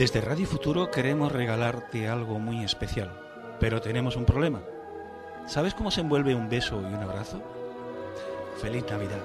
[0.00, 3.12] Desde Radio Futuro queremos regalarte algo muy especial,
[3.60, 4.62] pero tenemos un problema.
[5.46, 7.42] ¿Sabes cómo se envuelve un beso y un abrazo?
[8.62, 9.20] Feliz Navidad.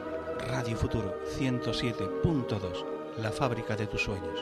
[0.49, 2.85] Radio Futuro 107.2,
[3.21, 4.37] la fábrica de tus sueños.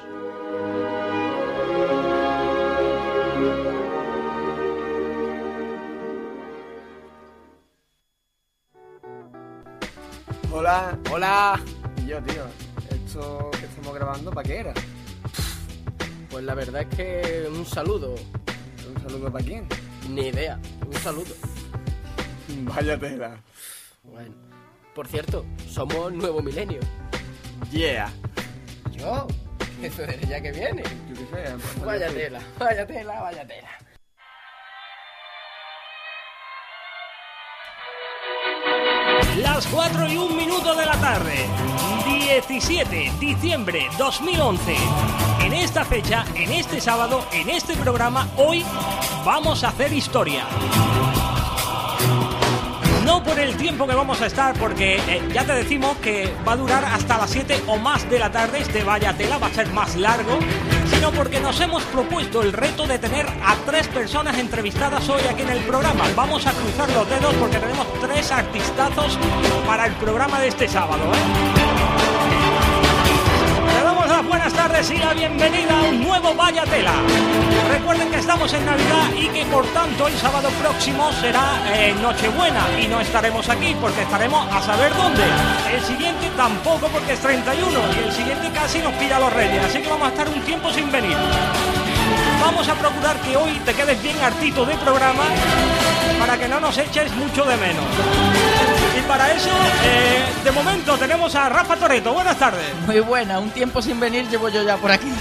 [10.51, 10.97] Hola.
[11.11, 11.61] Hola.
[11.97, 12.45] Y yo, tío,
[12.89, 14.73] esto que estamos grabando, ¿para qué era?
[16.33, 18.15] Pues la verdad es que un saludo.
[18.89, 19.67] ¿Un saludo para quién?
[20.09, 20.59] Ni idea.
[20.83, 21.31] Un saludo.
[22.63, 23.37] Vaya tela.
[24.01, 24.33] Bueno.
[24.95, 26.79] Por cierto, somos nuevo milenio.
[27.71, 28.11] Yeah.
[28.93, 29.27] ¿Yo?
[29.83, 30.81] Eso desde ya que viene.
[31.07, 31.53] Yo qué sé.
[31.53, 32.15] pues, Vaya sí.
[32.15, 33.69] tela, vaya tela, vaya tela.
[39.37, 41.45] Las 4 y un minuto de la tarde,
[42.33, 44.75] 17 diciembre 2011.
[45.45, 48.65] En esta fecha, en este sábado, en este programa, hoy
[49.23, 50.47] vamos a hacer historia.
[53.05, 56.53] No por el tiempo que vamos a estar, porque eh, ya te decimos que va
[56.53, 59.53] a durar hasta las 7 o más de la tarde, este vaya tela va a
[59.53, 60.39] ser más largo,
[60.89, 65.43] sino porque nos hemos propuesto el reto de tener a tres personas entrevistadas hoy aquí
[65.43, 66.05] en el programa.
[66.15, 69.19] Vamos a cruzar los dedos porque tenemos tres artistazos
[69.67, 71.03] para el programa de este sábado.
[71.13, 71.72] ¿eh?
[74.67, 76.93] Tardes y la bienvenida a un nuevo Vaya Tela.
[77.69, 82.79] Recuerden que estamos en Navidad y que por tanto el sábado próximo será eh, Nochebuena
[82.79, 85.23] y no estaremos aquí porque estaremos a saber dónde.
[85.73, 89.81] El siguiente tampoco porque es 31 y el siguiente casi nos pilla los reyes, así
[89.81, 91.17] que vamos a estar un tiempo sin venir.
[92.39, 95.23] Vamos a procurar que hoy te quedes bien hartito de programa
[96.19, 97.85] para que no nos eches mucho de menos.
[99.07, 99.49] Para eso,
[99.83, 102.13] eh, de momento tenemos a Rafa Toreto.
[102.13, 102.65] Buenas tardes.
[102.87, 105.11] Muy buena, un tiempo sin venir llevo yo ya por aquí.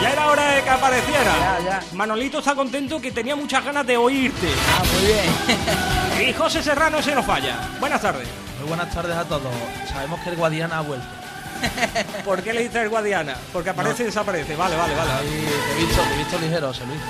[0.00, 1.32] Ya era hora de que apareciera.
[1.38, 1.82] Ya, ya.
[1.92, 4.48] Manolito está contento que tenía muchas ganas de oírte.
[4.76, 6.28] Ah, muy bien.
[6.28, 7.56] Y José Serrano se nos falla.
[7.78, 8.26] Buenas tardes.
[8.58, 9.52] Muy buenas tardes a todos.
[9.92, 11.21] Sabemos que el Guadiana ha vuelto.
[12.24, 13.36] ¿Por qué le dices Guadiana?
[13.52, 14.56] Porque aparece y desaparece.
[14.56, 15.10] Vale, vale, vale.
[15.12, 17.00] Ahí te he visto, te he visto ligero, José Luis.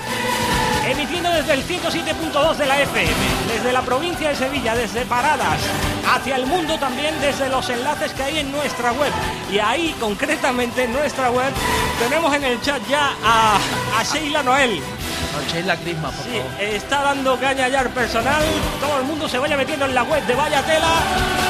[0.87, 3.13] Emitiendo desde el 107.2 de la FM,
[3.55, 5.61] desde la provincia de Sevilla, desde Paradas,
[6.13, 9.13] hacia el mundo también desde los enlaces que hay en nuestra web.
[9.51, 11.53] Y ahí, concretamente en nuestra web,
[12.01, 13.59] tenemos en el chat ya a,
[13.99, 14.83] a Sheila Noel.
[15.33, 16.61] No echéis la crisma, por Sí, favor.
[16.61, 18.43] está dando caña ya al personal.
[18.81, 20.89] Todo el mundo se vaya metiendo en la web de Vaya Tela,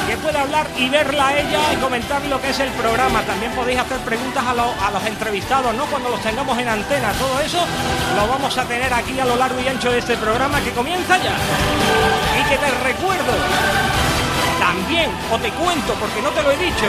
[0.07, 3.21] que puede hablar y verla a ella y comentar lo que es el programa.
[3.23, 5.85] También podéis hacer preguntas a, lo- a los entrevistados, ¿no?
[5.87, 7.11] Cuando los tengamos en antena.
[7.13, 7.59] Todo eso
[8.15, 11.17] lo vamos a tener aquí a lo largo y ancho de este programa que comienza
[11.17, 11.33] ya.
[12.39, 13.33] Y que te recuerdo
[14.59, 16.85] también, o te cuento porque no te lo he dicho,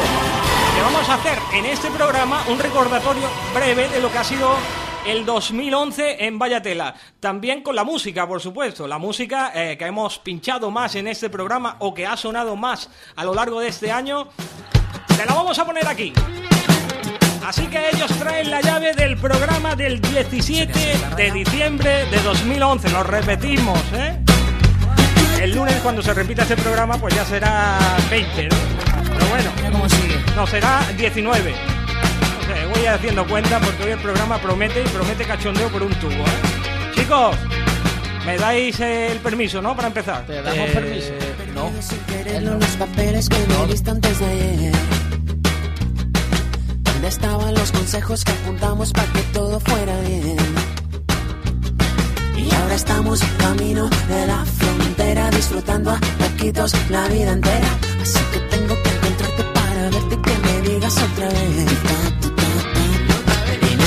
[0.77, 4.55] que vamos a hacer en este programa un recordatorio breve de lo que ha sido
[5.07, 6.95] el 2011 en Vallatela.
[7.21, 8.87] También con la música, por supuesto.
[8.87, 12.91] La música eh, que hemos pinchado más en este programa o que ha sonado más
[13.17, 14.29] a lo largo de este año,
[15.17, 16.13] te la vamos a poner aquí.
[17.47, 20.73] Así que ellos traen la llave del programa del 17
[21.17, 22.91] de diciembre de 2011.
[22.91, 24.19] Lo repetimos, ¿eh?
[25.43, 27.79] El lunes cuando se repita este programa pues ya será
[28.09, 28.57] 20, ¿no?
[29.13, 30.17] Pero bueno, ¿Cómo sigue?
[30.35, 31.74] no, será 19.
[32.75, 36.11] No voy haciendo cuenta porque hoy el programa promete y promete cachondeo por un tubo,
[36.13, 36.93] ¿eh?
[36.95, 37.37] Chicos,
[38.27, 39.75] me dais el permiso, ¿no?
[39.77, 40.27] Para empezar.
[40.27, 41.11] Te damos Eh, permiso.
[41.55, 41.71] No.
[41.81, 44.73] sin quererlo los papeles que me diste antes de ayer.
[46.83, 50.37] ¿Dónde estaban los consejos que apuntamos para que todo fuera bien?
[52.37, 57.69] Y ahora estamos camino de la frontera, disfrutando a taquitos la vida entera.
[58.03, 61.67] Así que tengo que encontrarte para verte y que me digas otra vez.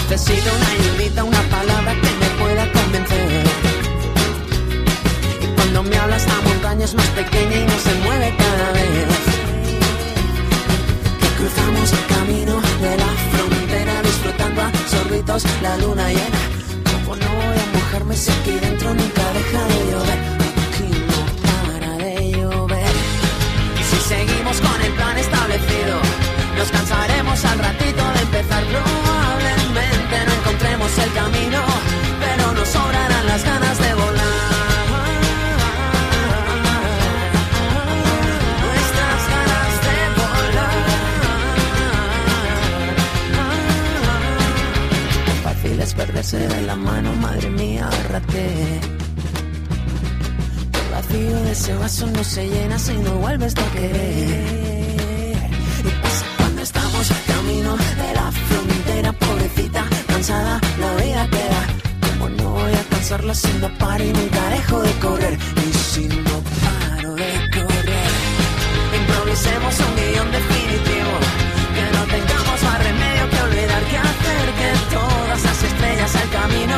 [0.10, 3.44] Necesito una ayudita, una palabra que me pueda convencer.
[5.44, 9.08] Y cuando me hablas la montaña es más pequeña y no se mueve cada vez.
[11.20, 16.42] Que cruzamos el camino de la frontera Disfrutando a sorbitos la luna llena.
[16.90, 20.20] Como no voy a mojarme si aquí dentro nunca deja de llover
[20.68, 21.20] Aquí no
[21.76, 22.94] para de llover.
[23.80, 26.00] Y si seguimos con el plan establecido
[26.58, 28.64] Nos cansaremos al ratito de empezar
[30.68, 31.60] no encontremos el camino
[32.20, 34.16] Pero nos sobrarán las ganas de volar.
[38.64, 40.76] Nuestras ganas de volar.
[45.84, 48.80] Es perderse de la mano, madre mía, agárrate.
[50.74, 55.38] El vacío de ese vaso no se llena si no vuelves a querer.
[55.86, 59.86] Y pasa cuando estamos camino de la frontera, pobrecita,
[63.24, 65.38] la si no paro y nunca dejo de correr.
[65.38, 68.12] Y si no paro de correr,
[69.00, 71.14] improvisemos un guion definitivo.
[71.76, 74.46] Que no tengamos más remedio que olvidar qué hacer.
[74.60, 76.78] Que todas las estrellas al camino.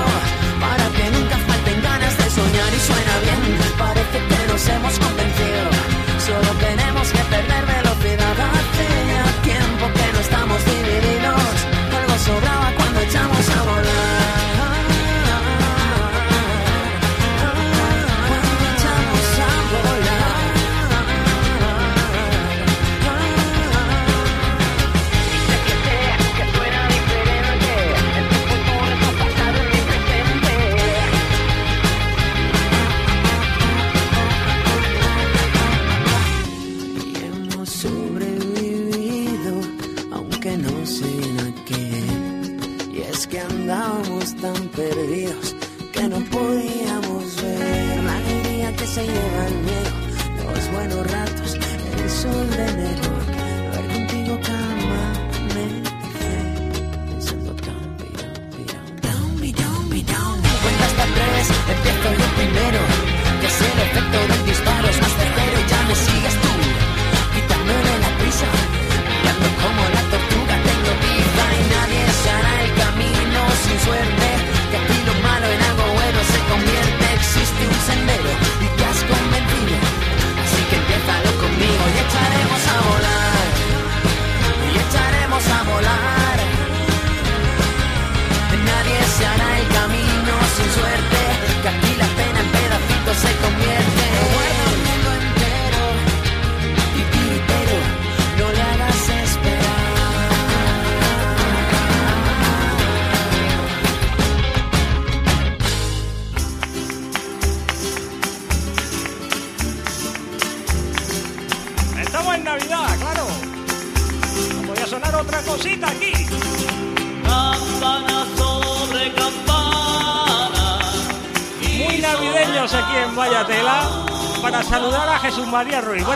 [0.60, 3.42] Para que nunca falten ganas de soñar y suena bien.
[3.78, 5.70] Parece que nos hemos convencido.
[6.28, 7.89] Solo tenemos que perder
[13.10, 13.99] sobraba cuando echamos a volar.
[52.76, 53.09] minute.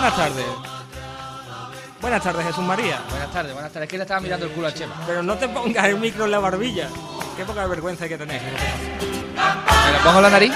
[0.03, 0.45] Buenas tardes.
[2.01, 2.99] Buenas tardes, Jesús María.
[3.09, 3.87] Buenas tardes, buenas tardes.
[3.87, 4.95] Es que le estaba mirando el culo a Chema.
[5.07, 6.89] Pero no te pongas el micro en la barbilla.
[7.37, 8.41] Qué poca vergüenza hay que tener.
[8.41, 10.53] ¿Me lo pongo en la nariz?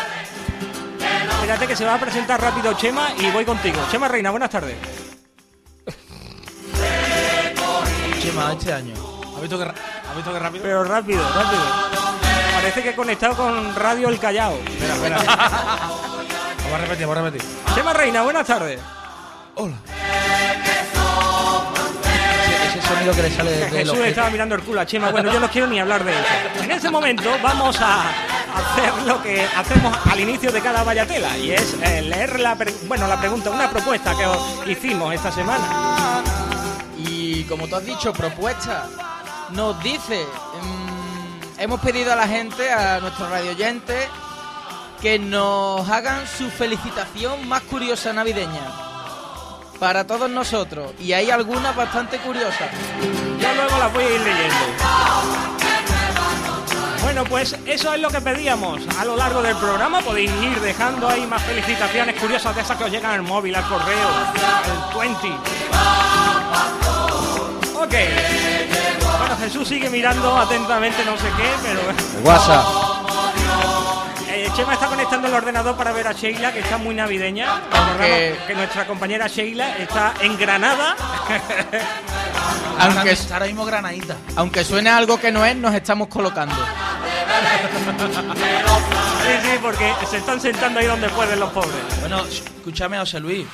[1.42, 3.80] Fíjate que se va a presentar rápido Chema y voy contigo.
[3.90, 4.76] Chema Reina, buenas tardes.
[8.20, 8.96] Chema, este año.
[9.34, 10.64] ¿Has visto que, has visto que rápido?
[10.64, 11.62] Pero rápido, rápido.
[12.54, 14.56] Parece que he conectado con Radio El Callao.
[14.56, 15.18] Espera, espera.
[15.26, 17.50] vamos a repetir, vamos a repetir.
[17.74, 18.97] Chema Reina, buenas tardes.
[23.16, 24.10] Que le sale del Jesús ojete.
[24.10, 25.10] estaba mirando el culo a Chema.
[25.12, 26.64] Bueno, yo no quiero ni hablar de eso.
[26.64, 28.02] En ese momento vamos a
[28.56, 32.74] hacer lo que hacemos al inicio de cada vallatela y es eh, leer la, pre-
[32.88, 36.24] bueno, la pregunta, una propuesta que os hicimos esta semana.
[36.98, 38.86] Y como tú has dicho, propuesta.
[39.52, 40.26] Nos dice,
[40.62, 44.08] mm, hemos pedido a la gente, a nuestros radioyentes,
[45.02, 48.87] que nos hagan su felicitación más curiosa navideña.
[49.80, 50.92] Para todos nosotros.
[51.00, 52.70] Y hay algunas bastante curiosas.
[53.40, 54.56] Yo luego las voy a ir leyendo.
[57.04, 60.02] Bueno, pues eso es lo que pedíamos a lo largo del programa.
[60.02, 63.68] Podéis ir dejando ahí más felicitaciones curiosas de esas que os llegan al móvil, al
[63.68, 64.08] correo,
[64.94, 65.28] al 20.
[67.76, 67.94] Ok.
[69.20, 71.80] Bueno, Jesús sigue mirando atentamente no sé qué, pero...
[72.24, 72.97] WhatsApp.
[74.58, 77.62] Chema está conectando el ordenador para ver a Sheila, que está muy navideña.
[77.62, 77.98] Recordamos
[78.48, 80.96] Que- nuestra compañera Sheila está en Granada.
[82.80, 84.16] Aunque, Está ahora mismo granadita.
[84.36, 86.54] aunque suene algo que no es, nos estamos colocando.
[86.56, 86.62] Sí,
[89.44, 91.72] sí, porque se están sentando ahí donde pueden los pobres.
[92.00, 93.46] Bueno, escúchame, José Luis.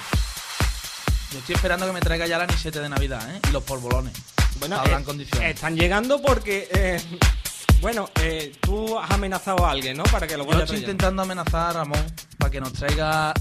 [1.32, 3.40] Yo estoy esperando que me traiga ya la anisete de Navidad, ¿eh?
[3.50, 4.14] Y los polvorones.
[4.60, 5.56] Bueno, eh, condiciones.
[5.56, 7.02] están llegando porque, eh,
[7.84, 10.04] bueno, eh, tú has amenazado a alguien, ¿no?
[10.06, 10.92] Para que lo Yo vaya estoy trayendo.
[10.92, 12.04] intentando amenazar a Ramón
[12.38, 13.34] para que nos traiga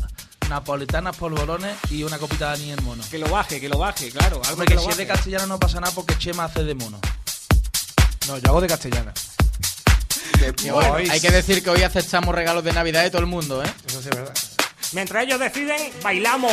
[0.48, 3.02] napolitanas, polvorones y una copita de anís en mono.
[3.08, 4.36] Que lo baje, que lo baje, claro.
[4.44, 5.14] Algo Hombre, que que lo si es de baje.
[5.14, 7.00] castellano no pasa nada porque Chema hace de mono.
[8.26, 9.12] No, yo hago de castellana.
[10.72, 13.72] Bueno, hay que decir que hoy aceptamos regalos de Navidad de todo el mundo, ¿eh?
[13.86, 14.34] Eso sí es verdad.
[14.92, 16.50] Mientras ellos deciden, bailamos.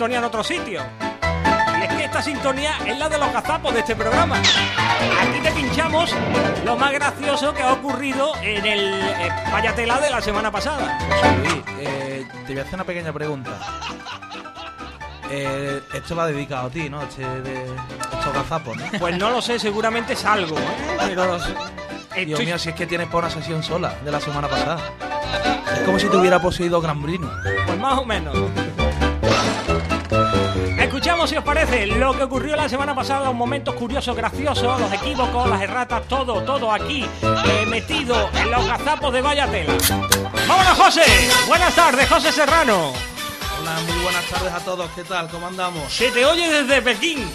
[0.00, 0.82] Sintonía en otro sitio.
[1.78, 4.36] Y es que esta sintonía es la de los gazapos de este programa.
[4.38, 6.10] Aquí te pinchamos
[6.64, 10.98] lo más gracioso que ha ocurrido en el eh, Vaya Tela de la semana pasada.
[11.06, 13.50] José Luis, eh, te voy a hacer una pequeña pregunta.
[15.30, 17.02] Eh, esto va dedicado a ti, ¿no?
[17.02, 17.66] Este de
[18.10, 18.84] estos gazapos, ¿no?
[18.98, 20.96] Pues no lo sé, seguramente es algo, ¿eh?
[21.08, 21.46] Pero Dios
[22.16, 24.80] estoy- mío, si es que tienes para una sesión sola de la semana pasada.
[25.74, 27.30] Es como si te hubiera poseído Gran Brino.
[27.66, 28.34] Pues más o menos.
[31.26, 35.48] Si os parece, lo que ocurrió la semana pasada, los momentos curiosos, graciosos, los equívocos,
[35.48, 39.74] las erratas, todo, todo aquí, eh, metido en los gazapos de Vaya Tela.
[40.48, 41.04] ¡Vámonos, José!
[41.46, 42.92] Buenas tardes, José Serrano.
[43.60, 44.90] Hola, muy buenas tardes a todos.
[44.94, 45.28] ¿Qué tal?
[45.28, 45.92] ¿Cómo andamos?
[45.92, 47.30] Se te oye desde Pekín.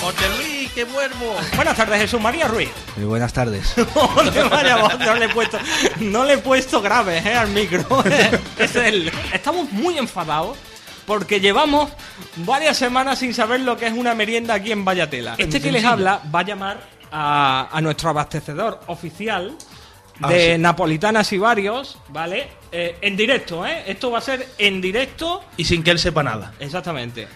[0.00, 1.36] José Luis, que vuelvo.
[1.54, 2.70] Buenas tardes, Jesús María Ruiz.
[2.96, 3.74] Muy buenas tardes.
[4.50, 5.58] Vaya no le he puesto,
[6.00, 7.84] no le he puesto grave eh, al micro.
[8.58, 9.12] es él.
[9.32, 10.56] Estamos muy enfadados
[11.08, 11.90] porque llevamos
[12.36, 15.34] varias semanas sin saber lo que es una merienda aquí en Vallatela.
[15.38, 19.56] Este que les habla va a llamar a, a nuestro abastecedor oficial
[20.20, 20.58] Ah, de sí.
[20.60, 22.48] napolitanas y varios, ¿vale?
[22.72, 23.84] Eh, en directo, ¿eh?
[23.86, 25.44] Esto va a ser en directo.
[25.56, 26.52] Y sin que él sepa nada.
[26.58, 27.28] Exactamente.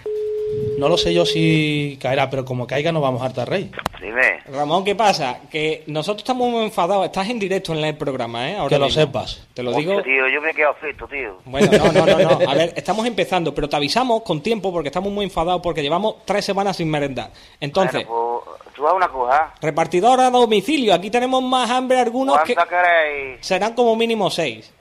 [0.78, 3.70] No lo sé yo si caerá, pero como caiga no vamos a hartar rey.
[4.00, 5.40] Dime, Ramón, ¿qué pasa?
[5.50, 7.06] Que nosotros estamos muy enfadados.
[7.06, 8.56] Estás en directo en el programa, ¿eh?
[8.56, 9.00] Ahora Que lo mismo.
[9.02, 9.46] sepas.
[9.54, 10.02] Te lo digo.
[10.02, 11.38] tío, yo me he quedado frito, tío.
[11.44, 12.38] Bueno, no, no, no, no.
[12.50, 16.16] A ver, estamos empezando, pero te avisamos con tiempo porque estamos muy enfadados porque llevamos
[16.24, 17.30] tres semanas sin merendar.
[17.60, 19.52] Entonces, Bueno, pues, tú haz una cosa.
[19.60, 20.94] repartidor a domicilio.
[20.94, 23.38] Aquí tenemos más hambre algunos que ¿Cuánta queréis?
[23.46, 24.72] serán como mínimo seis.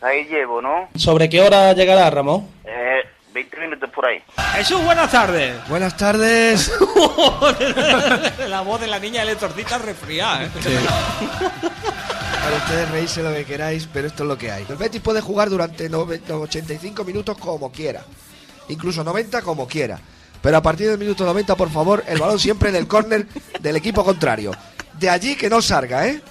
[0.00, 0.88] Ahí llevo, ¿no?
[0.96, 2.46] ¿Sobre qué hora llegará, Ramón?
[2.66, 3.00] Eh,
[3.34, 4.22] 20 minutos por ahí.
[4.54, 5.56] Jesús, buenas tardes.
[5.68, 6.70] Buenas tardes.
[8.48, 10.44] la voz de la niña electrocita resfriada.
[10.44, 10.50] ¿eh?
[12.44, 14.64] Para ustedes reírse lo que queráis, pero esto es lo que hay.
[14.68, 18.02] El Betis puede jugar durante nove- 85 minutos como quiera.
[18.68, 19.98] Incluso 90 como quiera.
[20.40, 23.26] Pero a partir del minuto 90, por favor, el balón siempre en el córner
[23.60, 24.52] del equipo contrario.
[24.98, 26.22] De allí que no salga, ¿eh?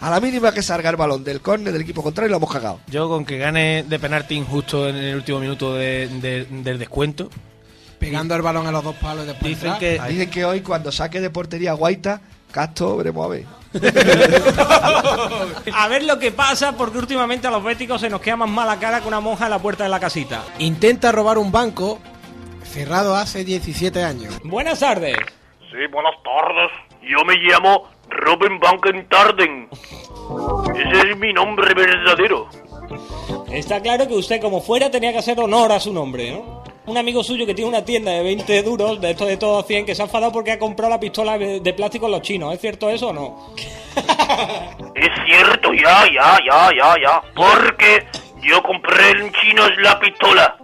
[0.00, 2.80] A la mínima que salga el balón del córner del equipo contrario lo hemos cagado.
[2.88, 7.30] Yo con que gane de penalti injusto en el último minuto de- de- del descuento.
[7.98, 10.06] Pegando el balón a los dos palos y después Dicen entrar.
[10.06, 12.20] que Dicen que hoy cuando saque de portería a Guaita,
[12.50, 13.44] Castro, veremos a ver.
[15.74, 18.78] A ver lo que pasa porque últimamente a los béticos se nos queda más mala
[18.78, 20.44] cara que una monja en la puerta de la casita.
[20.58, 21.98] Intenta robar un banco
[22.62, 24.34] cerrado hace 17 años.
[24.44, 25.16] Buenas tardes.
[25.70, 26.70] Sí, buenas tardes.
[27.02, 29.68] Yo me llamo Robin Bankentarden.
[30.74, 32.48] Ese es mi nombre verdadero.
[33.50, 36.64] Está claro que usted como fuera tenía que hacer honor a su nombre, ¿no?
[36.86, 39.86] Un amigo suyo que tiene una tienda de 20 duros, de esto de todos 100,
[39.86, 42.52] que se ha enfadado porque ha comprado la pistola de de plástico en los chinos.
[42.52, 43.54] ¿Es cierto eso o no?
[44.94, 47.22] Es cierto, ya, ya, ya, ya, ya.
[47.34, 48.06] Porque
[48.42, 50.56] yo compré en chinos la pistola.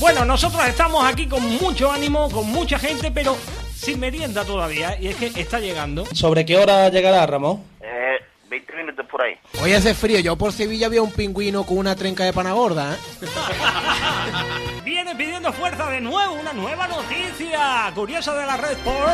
[0.00, 3.36] Bueno, nosotros estamos aquí con mucho ánimo, con mucha gente, pero
[3.82, 4.96] sin merienda todavía.
[5.00, 6.06] Y es que está llegando.
[6.14, 7.64] ¿Sobre qué hora llegará, Ramón?
[7.80, 9.34] Eh, 20 minutos por ahí.
[9.60, 10.20] Hoy hace frío.
[10.20, 12.98] Yo por Sevilla vi a un pingüino con una trenca de pana gorda, ¿eh?
[14.84, 17.90] Viene pidiendo fuerza de nuevo, una nueva noticia.
[17.94, 19.08] Curiosa de la red por.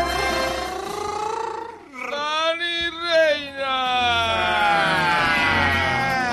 [2.10, 4.00] ¡Rani Reina!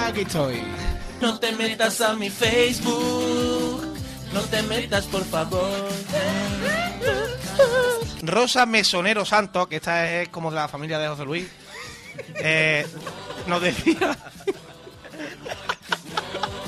[0.07, 0.61] Aquí estoy.
[1.21, 3.95] No te metas a mi Facebook.
[4.33, 5.89] No te metas, por favor.
[8.21, 11.47] Rosa Mesonero Santos, que esta es como de la familia de José Luis,
[12.35, 12.87] eh,
[13.47, 14.17] nos decía...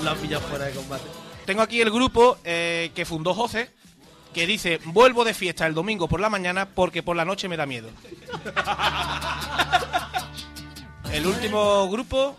[0.04, 1.06] La pilla fuera de combate.
[1.46, 3.72] Tengo aquí el grupo eh, que fundó José,
[4.34, 7.58] que dice, vuelvo de fiesta el domingo por la mañana porque por la noche me
[7.58, 7.90] da miedo.
[11.12, 12.36] El último grupo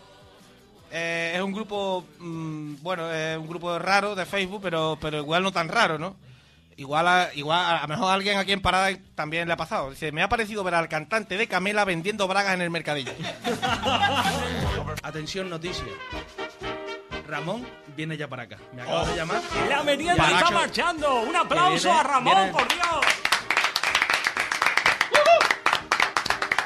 [0.90, 5.42] eh, es un grupo, mm, bueno, es un grupo raro de Facebook, pero, pero igual
[5.42, 6.16] no tan raro, ¿no?
[6.78, 9.56] Igual a, igual a, a lo mejor a alguien aquí en Parada también le ha
[9.56, 9.90] pasado.
[9.90, 13.10] Dice, me ha parecido ver al cantante de Camela vendiendo bragas en el mercadillo.
[15.02, 15.82] Atención, noticia.
[17.26, 18.58] Ramón viene ya para acá.
[18.72, 19.40] Me acaba de llamar.
[19.68, 21.20] La merienda está que- marchando.
[21.22, 23.06] Un aplauso viene- a Ramón, viene- por Dios.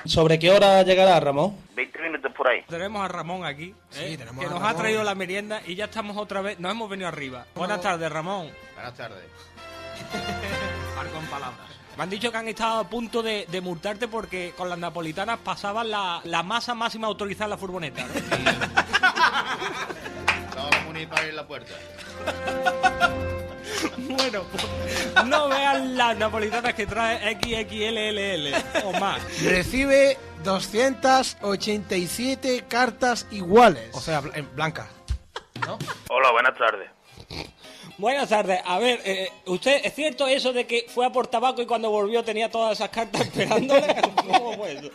[0.05, 1.57] ¿Sobre qué hora llegará, Ramón?
[1.75, 2.63] 20 minutos por ahí.
[2.69, 4.17] Tenemos a Ramón aquí, ¿eh?
[4.19, 6.91] tenemos que a nos ha traído la merienda y ya estamos otra vez, nos hemos
[6.91, 7.47] venido arriba.
[7.55, 8.51] Buenas tardes, Ramón.
[8.75, 9.25] Buenas tardes.
[10.97, 11.59] Marco en palabras.
[11.97, 15.39] Me han dicho que han estado a punto de, de multarte porque con las napolitanas
[15.41, 18.07] pasaban la, la masa máxima autorizada en la furgoneta.
[18.07, 18.15] ¿no?
[20.49, 21.75] Estaba la para abrir la puerta.
[23.99, 24.67] bueno, pues,
[25.27, 28.55] no vean las napolitanas que trae XXLLL
[28.87, 29.21] o más.
[29.43, 33.91] Recibe 287 cartas iguales.
[33.95, 34.89] O sea, bl- en blanca.
[36.09, 36.89] Hola, buenas tardes.
[38.03, 38.61] Buenas tardes.
[38.65, 41.89] A ver, eh, ¿usted es cierto eso de que fue a por tabaco y cuando
[41.89, 43.95] volvió tenía todas esas cartas esperándole?
[44.17, 44.91] ¿Cómo fue eso?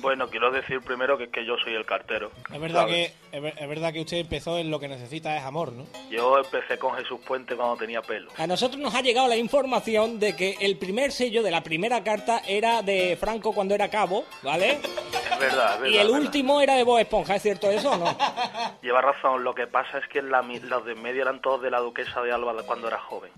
[0.00, 2.32] Bueno, quiero decir primero que es que yo soy el cartero.
[2.50, 3.12] Es verdad, ¿sabes?
[3.32, 5.84] Es, ver- es verdad que usted empezó en lo que necesita es amor, ¿no?
[6.10, 8.30] Yo empecé con Jesús Puente cuando tenía pelo.
[8.38, 12.04] A nosotros nos ha llegado la información de que el primer sello de la primera
[12.04, 14.72] carta era de Franco cuando era cabo, ¿vale?
[14.72, 15.84] Es verdad, es verdad.
[15.86, 16.20] Y el verdad.
[16.20, 18.16] último era de Bob Esponja, ¿es cierto eso o no?
[18.82, 21.70] Lleva razón, lo que pasa es que la los de en medio eran todos de
[21.70, 23.30] la duquesa de Alba cuando era joven.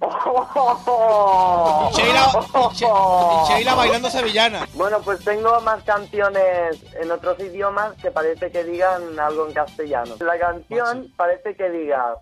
[3.48, 4.66] Sheila bailando sevillana.
[4.74, 9.83] Bueno, pues tengo más canciones en otros idiomas que parece que digan algo en castellano.
[10.20, 12.16] La canción parece que diga,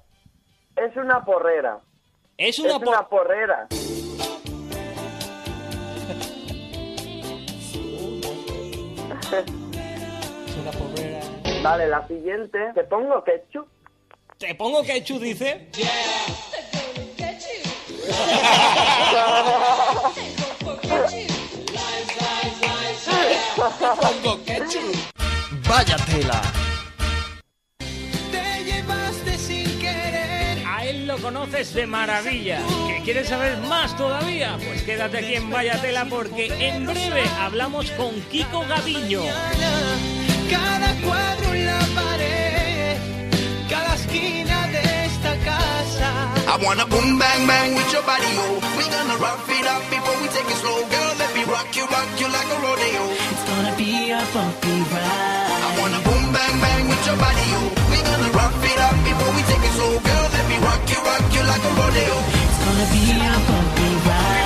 [0.77, 1.79] es una porrera.
[2.37, 3.67] Es una, por- una porrera.
[9.31, 11.21] Es una porrera.
[11.63, 12.59] Vale, la siguiente.
[12.75, 13.69] ¿Te pongo ketchup?
[14.39, 15.69] ¿Te pongo ketchup, dice?
[24.01, 24.95] Pongo ketchup.
[25.69, 26.41] Vaya tela.
[31.13, 32.59] Lo conoces de maravilla.
[32.89, 34.57] ¿Que quieres saber más todavía?
[34.67, 39.21] Pues quédate aquí en Vaya Tela porque en breve hablamos con Kiko Gaviño.
[40.51, 42.97] Cada cuadro en la pared,
[43.69, 46.09] cada esquina de esta casa.
[46.49, 48.61] I wanna boom bang bang with your body, oh.
[48.79, 51.13] We gonna rock it up before we take it slow, girl.
[51.19, 53.05] Let me rock you, rock you like a rodeo.
[53.33, 55.61] It's gonna be a bumpy ride.
[55.61, 57.69] I wanna boom bang bang with your body, oh.
[57.93, 59.52] We gonna rock it up before we take
[60.63, 62.17] rock you, rock you like a rodeo.
[62.43, 64.42] It's gonna be a bumpy ride.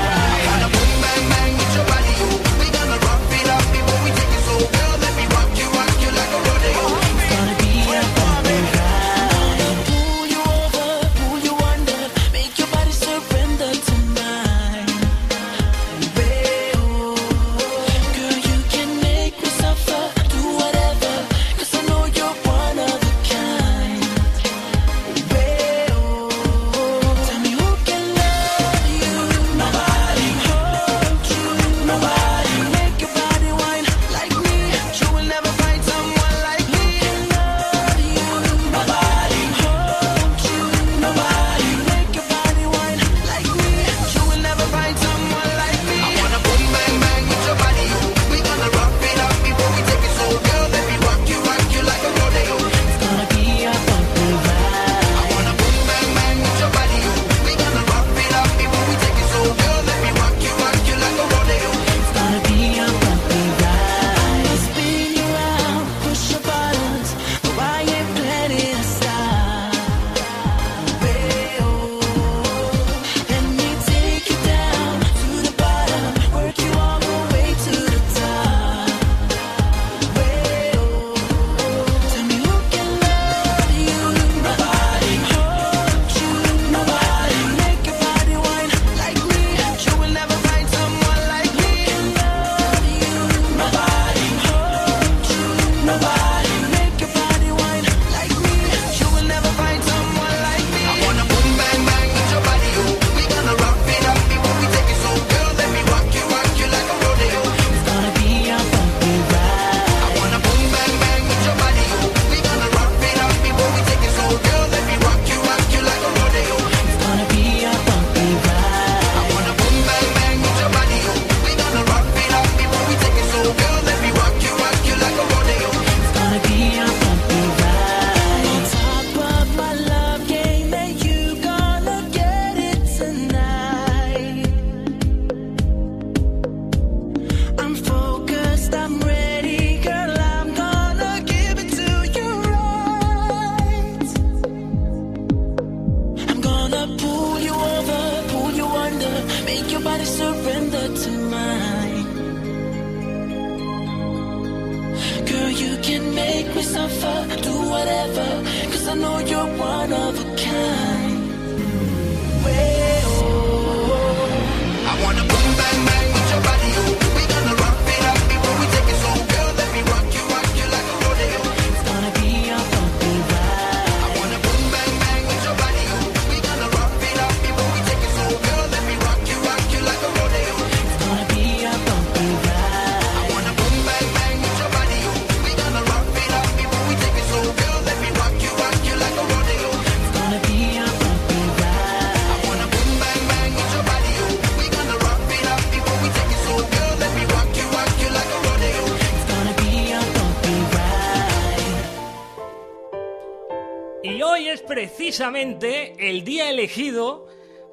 [205.11, 207.29] Precisamente el día elegido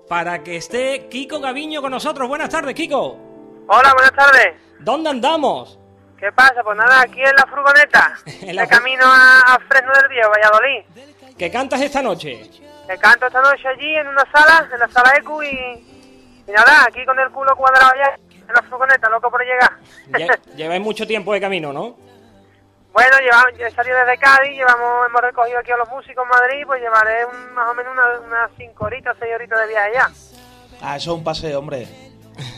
[0.08, 2.28] para que esté Kiko Gaviño con nosotros.
[2.30, 3.17] Buenas tardes, Kiko.
[3.67, 4.54] Hola, buenas tardes.
[4.82, 5.80] ¿Dónde andamos?
[6.19, 6.62] ¿Qué pasa?
[6.63, 8.13] Pues nada, aquí en la furgoneta,
[8.48, 11.36] En la de camino a, a Fresno del Río, Valladolid.
[11.36, 12.52] ¿Qué cantas esta noche?
[12.88, 15.48] Que canto esta noche allí en una sala, en la sala ECU y,
[16.48, 19.72] y nada, aquí con el culo cuadrado ya en la furgoneta, loco por llegar.
[20.12, 21.98] Lle- Lleváis mucho tiempo de camino, ¿no?
[22.94, 26.30] Bueno, llevamos, yo he salido desde Cádiz, llevamos, hemos recogido aquí a los músicos en
[26.30, 29.90] Madrid, pues llevaré un- más o menos una- unas 5 horitas, 6 horitas de viaje
[29.96, 30.12] ya.
[30.82, 31.88] Ah, eso es un paseo, hombre.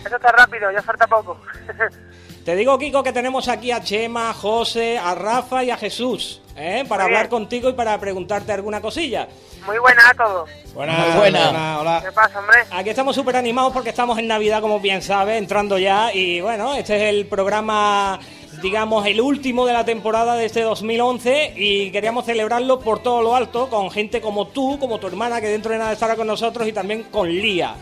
[0.06, 1.40] Eso está rápido, ya falta poco.
[2.46, 6.42] Te digo, Kiko, que tenemos aquí a Chema, a José, a Rafa y a Jesús,
[6.56, 6.84] ¿eh?
[6.88, 7.42] Para Muy hablar bien.
[7.42, 9.28] contigo y para preguntarte alguna cosilla.
[9.66, 10.48] Muy buena a todos.
[10.76, 11.80] Buenas, buena.
[11.80, 12.02] hola.
[12.04, 12.58] ¿Qué pasa, hombre?
[12.72, 16.14] Aquí estamos súper animados porque estamos en Navidad, como bien sabes, entrando ya.
[16.14, 18.20] Y bueno, este es el programa,
[18.62, 21.54] digamos, el último de la temporada de este 2011.
[21.56, 25.48] Y queríamos celebrarlo por todo lo alto, con gente como tú, como tu hermana, que
[25.48, 27.76] dentro de nada estará con nosotros, y también con Lía.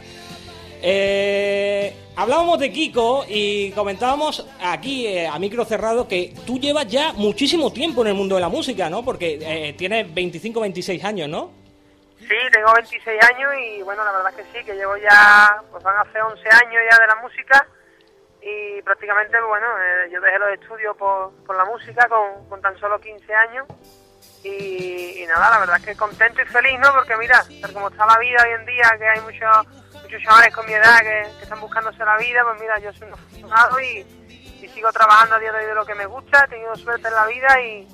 [0.81, 7.13] Eh, hablábamos de Kiko y comentábamos aquí eh, a micro cerrado que tú llevas ya
[7.13, 9.03] muchísimo tiempo en el mundo de la música, ¿no?
[9.03, 11.51] Porque tienes 25, 26 años, ¿no?
[12.19, 15.83] Sí, tengo 26 años y bueno, la verdad es que sí, que llevo ya, pues
[15.83, 17.67] van a hacer 11 años ya de la música
[18.45, 22.77] y prácticamente, bueno, eh, yo dejé los estudios por, por la música con, con tan
[22.77, 23.67] solo 15 años
[24.43, 26.93] y, nada, la verdad es que contento y feliz, ¿no?
[26.93, 29.67] Porque mira, tal como está la vida hoy en día, que hay muchos
[30.03, 33.13] muchos chavales con mi edad que, están buscándose la vida, pues mira, yo soy un
[33.13, 33.99] afortunado y,
[34.61, 37.07] y sigo trabajando a día de hoy de lo que me gusta, he tenido suerte
[37.07, 37.87] en la vida y,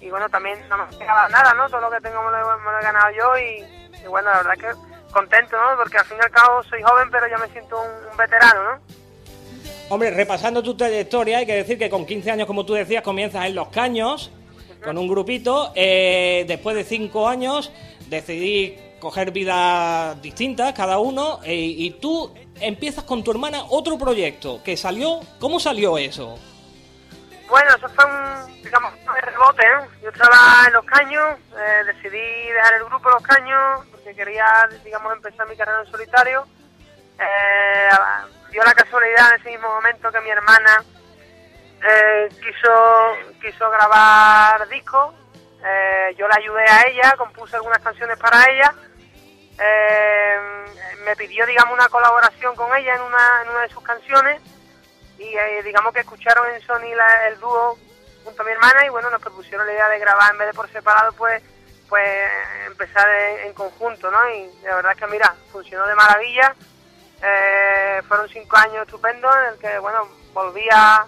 [0.00, 1.68] y bueno, también no me regalado nada, ¿no?
[1.68, 5.56] Todo lo que tengo me lo, he ganado yo y, bueno, la verdad que contento,
[5.56, 5.76] ¿no?
[5.76, 8.64] Porque al fin y al cabo soy joven, pero ya me siento un, un veterano,
[8.64, 9.03] ¿no?
[9.90, 13.44] Hombre, repasando tu trayectoria, hay que decir que con 15 años, como tú decías, comienzas
[13.46, 14.30] en Los Caños,
[14.82, 15.72] con un grupito.
[15.74, 17.70] eh, después de 5 años,
[18.08, 24.62] decidí coger vidas distintas, cada uno, eh, y tú empiezas con tu hermana otro proyecto,
[24.64, 25.20] que salió...
[25.38, 26.38] ¿Cómo salió eso?
[27.50, 29.86] Bueno, eso fue un, digamos, un rebote, ¿no?
[30.02, 34.46] Yo estaba en Los Caños, eh, decidí dejar el grupo Los Caños porque quería,
[34.82, 36.46] digamos, empezar mi carrera en solitario.
[37.18, 37.88] Eh,
[38.54, 40.84] dio la casualidad en ese mismo momento que mi hermana
[41.82, 45.12] eh, quiso, quiso grabar discos.
[45.66, 48.72] Eh, yo la ayudé a ella, compuse algunas canciones para ella.
[49.58, 50.38] Eh,
[51.04, 54.40] me pidió, digamos, una colaboración con ella en una, en una de sus canciones
[55.18, 57.76] y eh, digamos que escucharon en Sony la- el dúo
[58.24, 60.54] junto a mi hermana y bueno, nos propusieron la idea de grabar en vez de
[60.54, 61.42] por separado, pues
[61.88, 62.30] pues
[62.66, 64.30] empezar en, en conjunto, ¿no?
[64.30, 66.54] Y la verdad es que mira, funcionó de maravilla.
[67.22, 71.06] Eh, fueron cinco años estupendos en el que, bueno, volví a,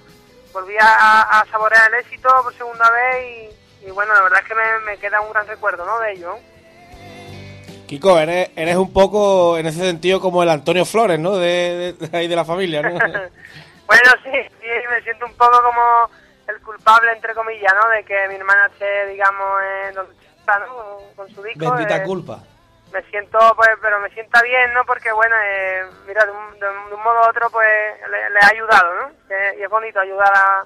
[0.53, 4.49] volví a, a saborear el éxito por segunda vez y, y, bueno, la verdad es
[4.49, 5.99] que me, me queda un gran recuerdo, ¿no?
[6.01, 6.37] De ello.
[7.87, 11.37] Kiko, eres, eres un poco en ese sentido como el Antonio Flores, ¿no?
[11.37, 12.99] De, de, de ahí de la familia, ¿no?
[13.87, 16.11] Bueno, sí, sí, me siento un poco como
[16.49, 17.89] el culpable, entre comillas, ¿no?
[17.91, 20.99] De que mi hermana esté, digamos, en donde está, ¿no?
[21.15, 21.71] Con su disco.
[21.71, 22.43] Bendita eh, culpa.
[22.93, 24.85] Me siento, pues, pero me sienta bien, ¿no?
[24.85, 27.69] Porque, bueno, eh, mira, de un, de un- modo u otro, pues,
[28.11, 29.11] le, le ha ayudado, ¿no?
[29.59, 30.65] Y es bonito ayudar a,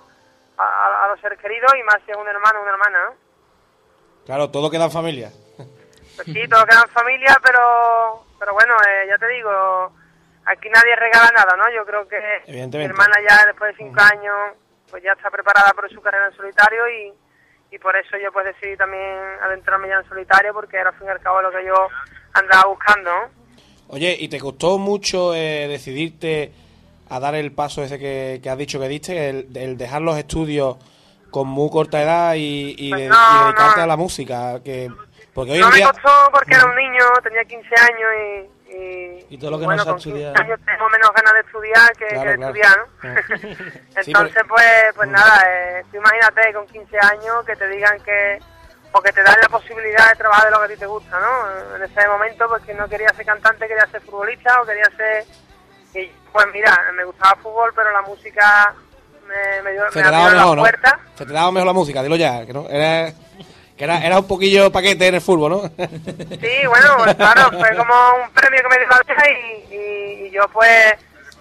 [0.58, 3.14] a, a los seres queridos y más si es un hermano o una hermana, ¿no?
[4.26, 5.30] Claro, todo queda en familia.
[5.56, 9.92] Pues sí, todo queda en familia, pero, pero bueno, eh, ya te digo,
[10.44, 11.70] aquí nadie regala nada, ¿no?
[11.70, 12.42] Yo creo que
[12.78, 14.36] mi hermana ya después de cinco años,
[14.90, 17.14] pues ya está preparada por su carrera en solitario y,
[17.70, 19.02] y por eso yo pues decidí también
[19.42, 21.74] adentrarme ya en solitario porque era al fin y al cabo lo que yo
[22.32, 23.10] andaba buscando.
[23.88, 26.52] Oye, ¿y te costó mucho eh, decidirte
[27.08, 30.16] a dar el paso ese que, que has dicho que diste, el, el dejar los
[30.16, 30.76] estudios
[31.30, 33.82] con muy corta edad y, Pues no, y dedicarte no.
[33.82, 34.62] a la música?
[34.62, 34.88] Que,
[35.34, 35.86] porque hoy no en me día...
[35.92, 39.78] costó porque era un niño, tenía 15 años y, y, Y todo lo que bueno,
[39.78, 40.40] no se ha con 15 estudiado.
[40.40, 42.54] años tenemos menos ganas de estudiar que, Claro, que de claro.
[42.54, 43.64] estudiar, ¿no?
[44.04, 48.38] Sí, Entonces, pues, pues nada, eh, tú imagínate con 15 años que te digan que,
[48.92, 51.18] o que te dan la posibilidad de trabajar de lo que a ti te gusta,
[51.20, 51.76] ¿no?
[51.76, 55.24] En ese momento, pues que no quería ser cantante, quería ser futbolista o quería ser...
[55.94, 58.72] Y pues mira, me gustaba el fútbol, pero la música
[59.26, 60.62] me, me dio Se me te daba mejor, la ¿no?
[60.62, 61.00] puerta.
[61.16, 63.12] Se te daba mejor la música, dilo ya, que no era
[63.80, 65.60] que era, era un poquillo paquete en el fútbol, ¿no?
[65.64, 70.26] Sí, bueno, pues claro, fue como un premio que me dio la vida y, y,
[70.26, 70.94] y yo pues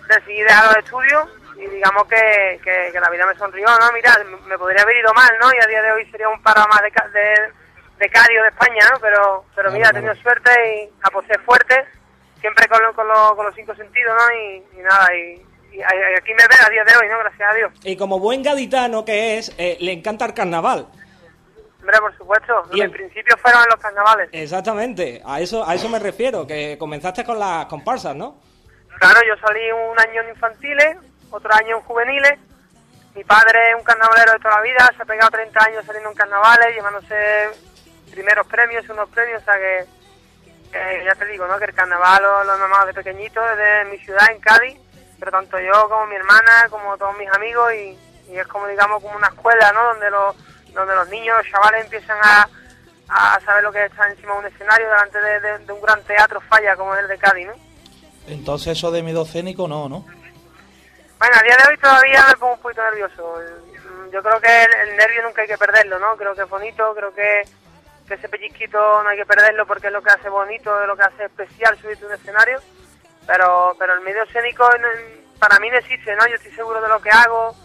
[0.08, 3.92] decidí dejar los estudios y digamos que, que, que la vida me sonrió, ¿no?
[3.92, 5.48] Mira, me podría haber ido mal, ¿no?
[5.54, 7.52] Y a día de hoy sería un paro más de, de,
[8.00, 9.00] de Cario de España, ¿no?
[9.02, 10.50] Pero, pero mira, he tenido suerte
[10.84, 11.76] y aposté fuerte,
[12.40, 14.34] siempre con, lo- con, lo- con los cinco sentidos, ¿no?
[14.34, 17.20] Y, y nada, y, y aquí me ven a día de hoy, ¿no?
[17.20, 17.72] Gracias a Dios.
[17.84, 20.88] Y como buen gaditano que es, eh, le encanta el carnaval.
[21.90, 22.86] Hombre, por supuesto, Bien.
[22.86, 24.30] en principio fueron en los carnavales.
[24.32, 28.38] Exactamente, a eso, a eso me refiero, que comenzaste con las comparsas, ¿no?
[29.00, 30.98] Claro, yo salí un año en infantiles,
[31.32, 32.38] otro año en juveniles.
[33.16, 36.10] Mi padre es un carnavalero de toda la vida, se ha pegado 30 años saliendo
[36.12, 37.50] en carnavales, llevándose
[38.12, 39.86] primeros premios, unos premios, o sea que,
[40.72, 41.58] que ya te digo, ¿no?
[41.58, 44.78] Que el carnaval lo, lo he mamado de pequeñito, desde mi ciudad, en Cádiz,
[45.18, 47.98] pero tanto yo como mi hermana, como todos mis amigos, y,
[48.30, 49.84] y es como, digamos, como una escuela, ¿no?
[49.86, 50.36] Donde los,
[50.80, 52.50] donde los niños, los chavales empiezan a,
[53.10, 55.82] a saber lo que es estar encima de un escenario delante de, de- de un
[55.82, 57.54] gran teatro falla como es el de Cádiz, ¿no?
[58.28, 60.06] Entonces eso de miedo escénico no, ¿no?
[61.20, 63.36] Bueno, a día de hoy todavía me pongo un poquito nervioso.
[63.40, 66.16] Mm, Yo creo que el, el nervio nunca hay que perderlo, ¿no?
[66.16, 67.42] Creo que es bonito, creo que,
[68.08, 70.96] que ese pellizquito no hay que perderlo porque es lo que hace bonito, es lo
[70.96, 72.60] que hace especial subirte a un escenario.
[73.28, 74.68] Pero, pero el medio escénico
[75.40, 76.26] para mí no existe, ¿no?
[76.28, 77.56] Yo estoy seguro de lo que hago,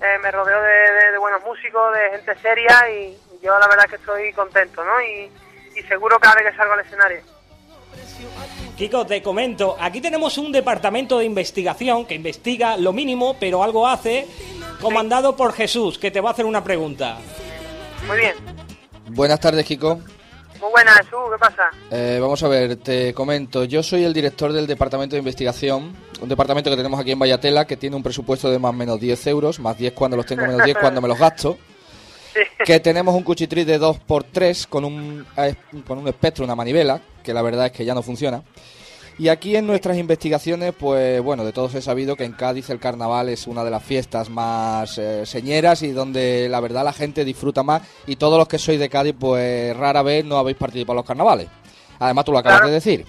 [0.00, 3.66] eh, me rodeo de, de- de buenos músicos, de gente seria y, y yo la
[3.68, 5.00] verdad que estoy contento, ¿no?
[5.02, 5.30] Y,
[5.78, 7.20] y seguro cada vez que salgo al escenario.
[8.76, 13.86] Kiko, te comento, aquí tenemos un departamento de investigación que investiga lo mínimo, pero algo
[13.86, 14.26] hace,
[14.80, 17.16] comandado por Jesús, que te va a hacer una pregunta.
[18.06, 18.34] Muy bien.
[19.08, 20.00] Buenas tardes, Kiko.
[20.60, 21.70] Muy buena, Jesús, ¿qué pasa?
[21.90, 23.64] Eh, vamos a ver, te comento.
[23.64, 27.66] Yo soy el director del Departamento de Investigación, un departamento que tenemos aquí en Vallatela
[27.66, 30.46] que tiene un presupuesto de más o menos 10 euros, más 10 cuando los tengo,
[30.46, 31.58] menos 10 cuando me los gasto.
[32.66, 35.26] Que tenemos un cuchitril de 2x3 con un,
[35.86, 38.42] con un espectro, una manivela, que la verdad es que ya no funciona.
[39.18, 42.78] Y aquí en nuestras investigaciones, pues bueno, de todos he sabido que en Cádiz el
[42.78, 47.24] carnaval es una de las fiestas más eh, señeras y donde la verdad la gente
[47.24, 47.80] disfruta más.
[48.06, 51.06] Y todos los que sois de Cádiz, pues rara vez no habéis participado en los
[51.06, 51.48] carnavales.
[51.98, 52.68] Además, tú lo acabas Claro.
[52.68, 53.06] de decir.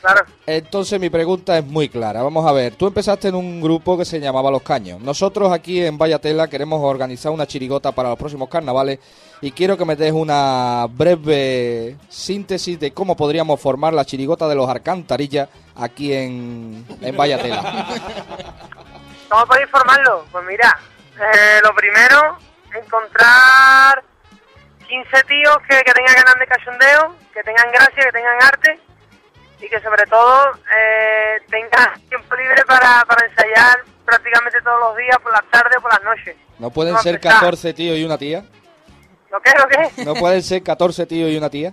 [0.00, 0.24] Claro.
[0.46, 2.22] Entonces mi pregunta es muy clara.
[2.24, 5.00] Vamos a ver, tú empezaste en un grupo que se llamaba Los Caños.
[5.00, 8.98] Nosotros aquí en Vallatela queremos organizar una chirigota para los próximos carnavales
[9.42, 14.54] y quiero que me des una breve síntesis de cómo podríamos formar la chirigota de
[14.54, 17.60] los Alcantarillas aquí en, en Vallatela.
[19.28, 20.24] ¿Cómo podéis formarlo?
[20.30, 20.78] Pues mira,
[21.18, 22.38] eh, lo primero,
[22.72, 24.04] encontrar
[24.86, 28.78] 15 tíos que, que tengan ganas de cachondeo, que tengan gracia, que tengan arte
[29.60, 35.16] y que sobre todo eh, tengan tiempo libre para, para ensayar prácticamente todos los días,
[35.20, 36.36] por las tardes o por las noches.
[36.60, 37.40] ¿No pueden ser empezar.
[37.40, 38.44] 14 tíos y una tía?
[39.32, 39.50] ¿Lo qué?
[39.58, 40.04] ¿Lo qué?
[40.04, 41.72] ¿No pueden ser 14 tíos y una tía?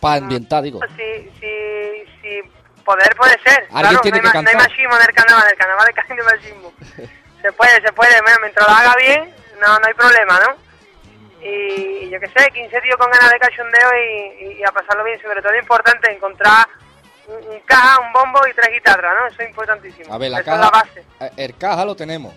[0.00, 0.80] Para ambientar, digo.
[0.96, 2.42] Si, si, si
[2.84, 3.66] poder puede ser.
[3.70, 4.68] Alguien claro, tiene no, hay, que ma- no hay cantar.
[4.70, 6.72] machismo en el carnaval, en el carnaval de Cádiz no hay machismo.
[7.40, 10.56] Se puede, se puede, bueno, mientras lo haga bien, no, no hay problema, ¿no?
[11.42, 14.70] Y, y yo qué sé, 15 tíos con ganas de cachondeo y, y- y a
[14.72, 15.20] pasarlo bien.
[15.22, 16.66] Sobre todo es importante encontrar
[17.28, 19.26] un, un caja, un bombo y tres guitarras, ¿no?
[19.26, 20.12] Eso es importantísimo.
[20.12, 21.04] A ver, la Eso es la caja, base.
[21.20, 22.34] eh, el caja lo tenemos.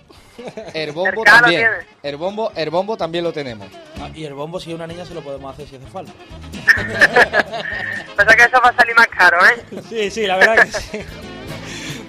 [0.74, 1.62] El bombo también.
[1.62, 1.76] tiene.
[2.04, 3.67] El bombo, el bombo también lo tenemos.
[4.00, 6.12] Ah, y el bombo, si es una niña, se lo podemos hacer si hace falta.
[8.15, 9.82] Pasa que eso va a salir más caro, ¿eh?
[9.89, 11.00] Sí, sí, la verdad que sí.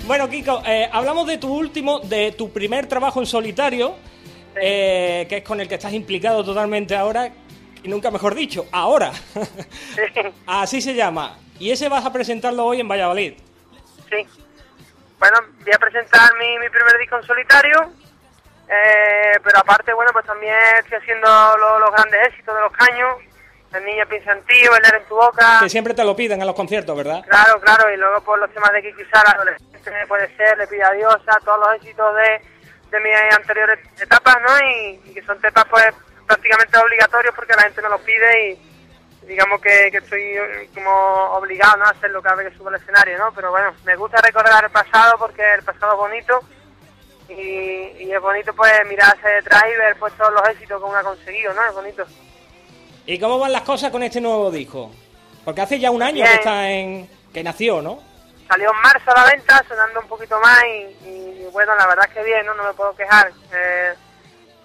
[0.07, 3.97] Bueno, Kiko, eh, hablamos de tu último, de tu primer trabajo en solitario,
[4.55, 7.31] eh, que es con el que estás implicado totalmente ahora,
[7.83, 9.11] y nunca mejor dicho, ahora.
[10.47, 11.39] Así se llama.
[11.59, 13.35] Y ese vas a presentarlo hoy en Valladolid.
[14.11, 14.27] Sí.
[15.19, 17.93] Bueno, voy a presentar mi, mi primer disco en solitario,
[18.68, 23.16] eh, pero aparte, bueno, pues también estoy haciendo lo- los grandes éxitos de los caños,
[23.72, 25.59] El niño piensa en ti, bailar en tu boca.
[25.61, 27.22] Que siempre te lo piden en los conciertos, ¿verdad?
[27.29, 29.37] Claro, claro, y luego por los temas de Kiki Sara,
[30.09, 32.40] puede ser, le pide a Dios, a todos los éxitos de,
[32.90, 34.66] de mis anteriores etapas, ¿no?
[34.66, 35.87] Y, y que son etapas pues
[36.26, 40.90] prácticamente obligatorios porque la gente me los pide y digamos que, que estoy eh, como
[41.37, 41.85] obligado ¿no?
[41.87, 43.33] a hacerlo cada vez que subo al escenario, ¿no?
[43.35, 46.40] Pero bueno, me gusta recordar el pasado porque el pasado es bonito
[47.29, 50.89] y, y es bonito pues mirar hacia detrás y ver pues todos los éxitos que
[50.89, 51.65] uno ha conseguido, ¿no?
[51.67, 52.05] Es bonito.
[53.07, 54.91] ¿Y cómo van las cosas con este nuevo disco?
[55.45, 56.27] Porque hace ya un año Bien.
[56.29, 58.03] que está en que nació, ¿no?
[58.49, 62.07] Salió en marzo a la venta, sonando un poquito más y, y, bueno, la verdad
[62.09, 62.55] es que bien, ¿no?
[62.55, 63.31] No me puedo quejar.
[63.53, 63.93] Eh,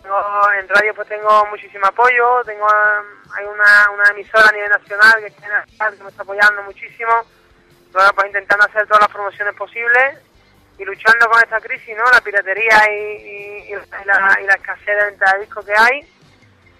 [0.02, 3.06] tengo- en radio pues tengo muchísimo apoyo, tengo eh,
[3.38, 7.12] hay una, una emisora a nivel nacional que, que me está apoyando muchísimo.
[7.93, 10.17] Luego pues intentando hacer todas las promociones posibles
[10.77, 12.03] y luchando con esta crisis, ¿no?
[12.12, 16.07] La piratería y, y- y la, y la escasez de venta de discos que hay.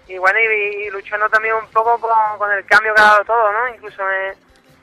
[0.08, 1.98] Y bueno, y, luchando también un poco
[2.38, 3.68] con, el cambio que ha dado todo, ¿no?
[3.70, 4.36] Incluso en,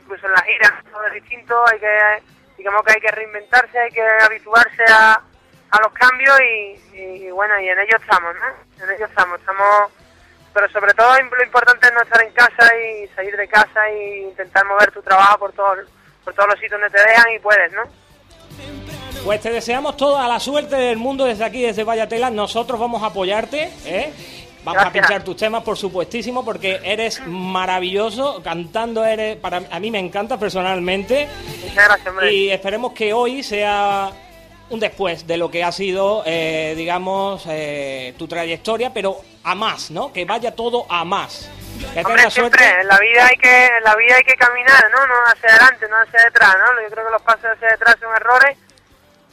[0.02, 2.22] incluso en las giras, todo es distinto, hay que,
[2.56, 5.20] digamos que hay que reinventarse, hay que habituarse a,
[5.70, 6.40] a los cambios
[6.94, 8.84] y, bueno, y en ello estamos, ¿no?
[8.84, 9.92] En ello estamos, estamos,
[10.54, 14.20] pero sobre todo lo importante es no estar en casa y salir de casa e
[14.20, 15.80] intentar mover tu trabajo por todos,
[16.24, 17.82] por todos los sitios donde te dejan y puedes, ¿no?
[19.28, 22.30] Pues te deseamos toda la suerte del mundo desde aquí, desde Vallatela.
[22.30, 24.10] Nosotros vamos a apoyarte, ¿eh?
[24.64, 28.42] Vamos a pinchar tus temas, por supuestísimo, porque eres maravilloso.
[28.42, 31.28] Cantando eres, para a mí me encanta personalmente.
[31.62, 32.32] Muchas gracias.
[32.32, 34.10] Y esperemos que hoy sea
[34.70, 39.90] un después de lo que ha sido, eh, digamos, eh, tu trayectoria, pero a más,
[39.90, 40.10] ¿no?
[40.10, 41.50] Que vaya todo a más.
[41.92, 42.80] Que Hombre, siempre, suerte.
[42.80, 45.06] en la vida hay que, en la vida hay que caminar, ¿no?
[45.06, 46.82] No hacia adelante, no hacia detrás, ¿no?
[46.82, 48.56] Yo creo que los pasos hacia detrás son errores.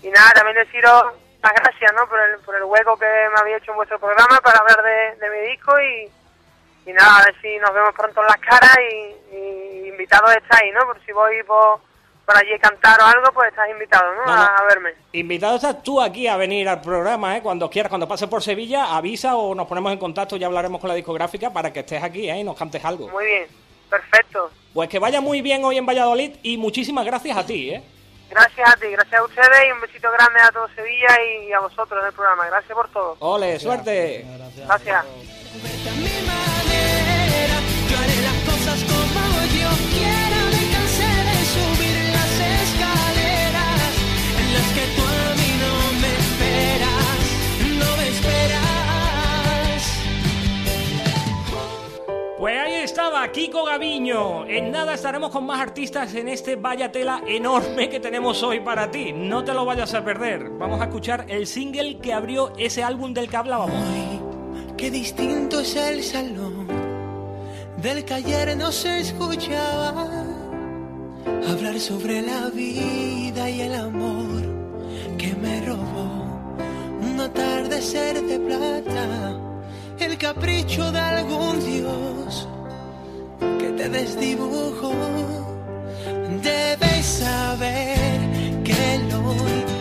[0.06, 1.04] Y nada, también deciros
[1.42, 2.08] las gracias, ¿no?
[2.08, 5.16] Por el, por el hueco que me había hecho en vuestro programa para hablar de,
[5.18, 6.10] de mi disco y,
[6.90, 10.74] y nada, a ver si nos vemos pronto en las caras y, y invitados estáis,
[10.76, 10.86] ¿no?
[10.86, 11.80] Por si voy por,
[12.24, 14.26] por allí a cantar o algo, pues estás invitado, ¿no?
[14.26, 14.42] No, no.
[14.42, 14.94] A, a verme.
[15.14, 17.42] Invitado estás tú aquí a venir al programa, ¿eh?
[17.42, 20.88] Cuando quieras, cuando pases por Sevilla, avisa o nos ponemos en contacto, ya hablaremos con
[20.88, 22.38] la discográfica para que estés aquí, ¿eh?
[22.38, 23.10] Y nos cantes algo.
[23.10, 23.48] Muy bien,
[23.90, 24.52] perfecto.
[24.72, 27.84] Pues que vaya muy bien hoy en Valladolid y muchísimas gracias a ti, ¿eh?
[28.30, 31.60] Gracias a ti, gracias a ustedes y un besito grande a todo Sevilla y a
[31.60, 32.48] vosotros del programa.
[32.48, 33.16] Gracias por todo.
[33.20, 34.26] Ole, suerte.
[34.66, 35.06] Gracias.
[52.46, 54.46] Pues ahí estaba Kiko Gaviño.
[54.46, 58.92] En nada estaremos con más artistas en este Vaya Tela enorme que tenemos hoy para
[58.92, 59.12] ti.
[59.14, 60.52] No te lo vayas a perder.
[60.52, 63.84] Vamos a escuchar el single que abrió ese álbum del que hablábamos.
[64.78, 66.68] Qué distinto es el salón
[67.82, 70.06] del que ayer no se escuchaba
[71.50, 74.44] hablar sobre la vida y el amor
[75.18, 76.28] que me robó
[77.02, 79.40] un atardecer de plata,
[80.00, 82.48] el capricho de algún dios
[83.60, 84.94] que te desdibujó.
[86.42, 87.98] Debes saber
[88.64, 89.75] que lo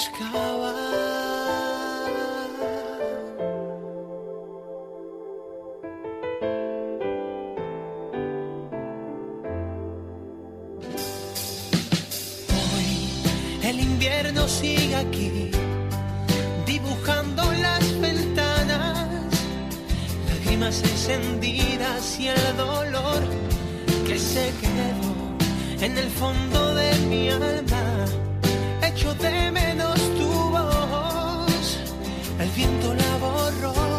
[0.00, 0.72] buscaba.
[12.72, 15.50] Hoy el invierno sigue aquí,
[16.66, 19.06] dibujando las ventanas
[20.28, 23.22] lágrimas encendidas y el dolor
[24.06, 28.29] que se quedó en el fondo de mi alma.
[29.00, 31.78] Echo de menos tu voz,
[32.38, 33.89] el viento la borró.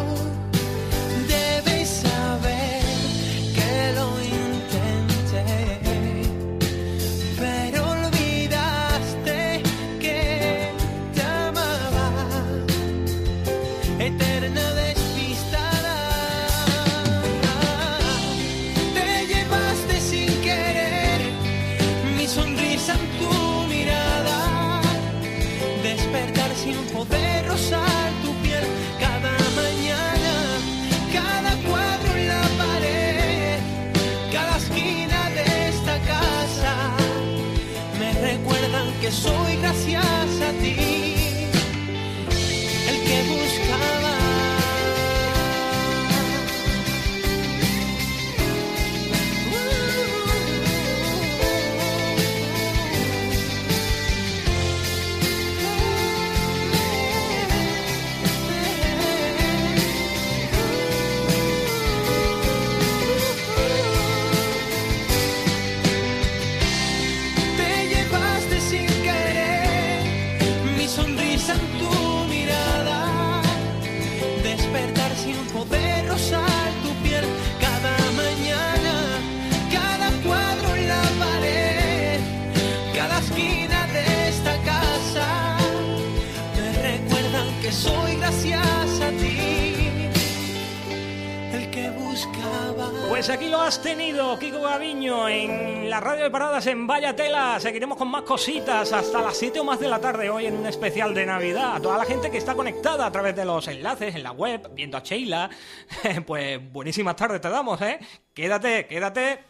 [96.12, 97.58] Radio de Paradas en Vaya Tela.
[97.58, 100.66] Seguiremos con más cositas hasta las 7 o más de la tarde hoy en un
[100.66, 101.76] especial de Navidad.
[101.76, 104.70] A toda la gente que está conectada a través de los enlaces en la web,
[104.74, 105.48] viendo a Sheila,
[106.26, 107.98] pues buenísimas tardes te damos, ¿eh?
[108.34, 109.42] Quédate, quédate.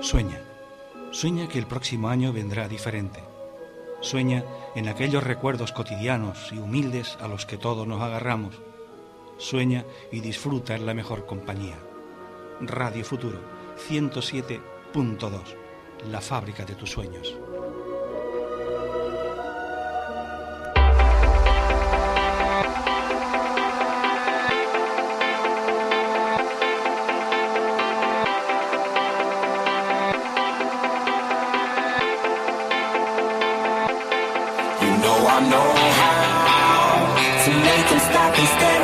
[0.00, 0.40] Sueña.
[1.10, 3.18] Sueña que el próximo año vendrá diferente.
[4.02, 4.44] Sueña
[4.76, 8.62] en aquellos recuerdos cotidianos y humildes a los que todos nos agarramos.
[9.36, 11.74] Sueña y disfruta en la mejor compañía.
[12.60, 13.38] Radio Futuro
[13.88, 15.42] 107.2,
[16.10, 17.34] la fábrica de tus sueños.
[34.80, 38.83] You know I know how to make them stop and stare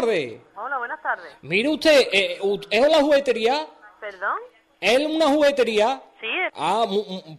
[0.00, 1.30] Hola, buenas tardes.
[1.42, 2.38] Mire usted, eh,
[2.70, 3.66] ¿es una juguetería?
[4.00, 4.38] ¿Perdón?
[4.80, 6.02] ¿Es una juguetería?
[6.18, 6.26] Sí.
[6.54, 6.86] Ah,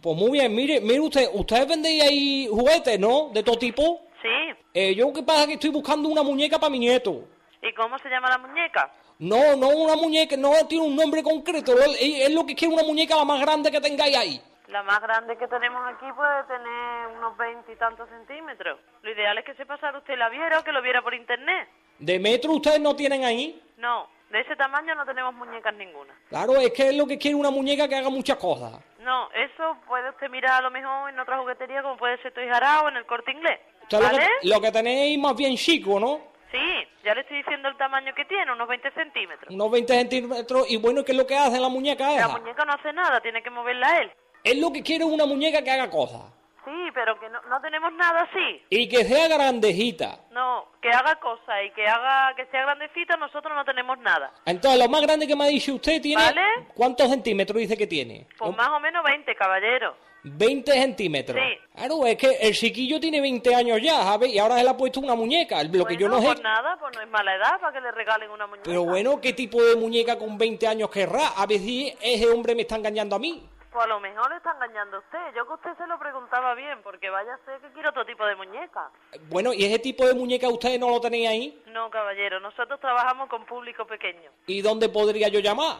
[0.00, 0.54] pues muy bien.
[0.54, 3.30] Mire, mire usted, ¿ustedes venden ahí juguetes, no?
[3.32, 4.02] ¿De todo tipo?
[4.22, 4.54] Sí.
[4.74, 7.24] Eh, yo que pasa que estoy buscando una muñeca para mi nieto.
[7.62, 8.92] ¿Y cómo se llama la muñeca?
[9.18, 11.74] No, no una muñeca, no tiene un nombre concreto.
[11.80, 14.42] Es, lo que quiere una muñeca la más grande que tengáis ahí.
[14.68, 18.78] La más grande que tenemos aquí puede tener unos veintitantos centímetros.
[19.02, 21.68] Lo ideal es que se pasara usted la viera o que lo viera por internet.
[21.98, 23.60] ¿De metro ustedes no tienen ahí?
[23.76, 26.14] No, de ese tamaño no tenemos muñecas ninguna.
[26.28, 28.72] Claro, es que es lo que quiere una muñeca que haga muchas cosas.
[29.00, 32.50] No, eso puede usted mirar a lo mejor en otra juguetería como puede ser Toys
[32.82, 33.60] o en el Corte Inglés.
[33.90, 34.08] ¿Vale?
[34.12, 36.32] lo, que, lo que tenéis más bien chico, ¿no?
[36.50, 39.54] Sí, ya le estoy diciendo el tamaño que tiene, unos 20 centímetros.
[39.54, 40.70] Unos 20 centímetros.
[40.70, 42.28] Y bueno, ¿qué es lo que hace la muñeca La esa?
[42.28, 44.12] muñeca no hace nada, tiene que moverla él.
[44.44, 46.22] Es lo que quiere una muñeca que haga cosas.
[46.64, 48.62] Sí, pero que no, no tenemos nada así.
[48.70, 50.20] Y que sea grandejita.
[50.30, 54.32] No, que haga cosas y que haga que sea grandecita, nosotros no tenemos nada.
[54.46, 56.22] Entonces, lo más grande que me ha dicho usted tiene...
[56.22, 56.42] ¿Vale?
[56.74, 58.26] ¿Cuántos centímetros dice que tiene?
[58.38, 59.96] Pues más o menos 20, caballero.
[60.24, 61.36] 20 centímetros.
[61.36, 61.58] Sí.
[61.74, 64.30] Claro, es que el chiquillo tiene 20 años ya, ¿sabes?
[64.32, 65.64] Y ahora se le ha puesto una muñeca.
[65.64, 66.34] Lo que yo no Bueno, sé...
[66.34, 68.62] pues nada, pues no es mala edad para que le regalen una muñeca.
[68.66, 71.26] Pero bueno, ¿qué tipo de muñeca con 20 años querrá?
[71.36, 73.42] A ver si ese hombre me está engañando a mí.
[73.72, 75.34] Pues a lo mejor le está engañando a usted.
[75.34, 78.24] Yo que usted se lo preguntaba bien, porque vaya a ser que quiere otro tipo
[78.26, 78.90] de muñeca.
[79.30, 81.62] Bueno, ¿y ese tipo de muñeca ustedes no lo tenéis ahí?
[81.68, 84.30] No, caballero, nosotros trabajamos con público pequeño.
[84.46, 85.78] ¿Y dónde podría yo llamar?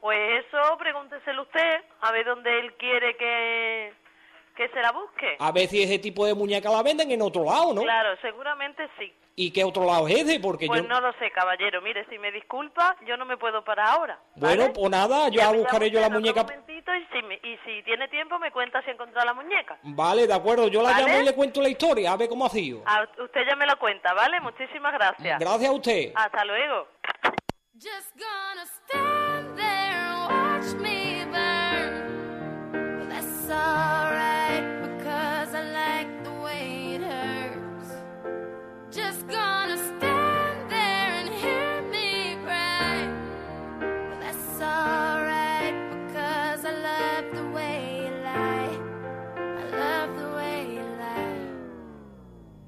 [0.00, 3.92] Pues eso, pregúnteselo usted, a ver dónde él quiere que,
[4.56, 5.36] que se la busque.
[5.38, 7.82] A ver si ese tipo de muñeca la venden en otro lado, ¿no?
[7.82, 9.12] Claro, seguramente sí.
[9.36, 10.38] ¿Y qué otro lado es ese?
[10.38, 10.88] Porque Pues yo...
[10.88, 11.82] no lo sé, caballero.
[11.82, 14.16] Mire, si me disculpa, yo no me puedo parar ahora.
[14.36, 16.44] Bueno, pues nada, yo Ya buscaré yo la muñeca...
[16.44, 19.76] momentito y si, me- y si tiene tiempo me cuenta si ha encontrado la muñeca.
[19.82, 21.04] Vale, de acuerdo, yo la ¿Vale?
[21.06, 22.84] llamo y le cuento la historia, a ver cómo ha sido.
[23.24, 24.38] Usted ya me lo cuenta, ¿vale?
[24.40, 25.40] Muchísimas gracias.
[25.40, 26.12] Gracias a usted.
[26.14, 26.86] Hasta luego.
[27.74, 33.08] Just gonna stand there and watch me burn.
[33.08, 34.43] That's alright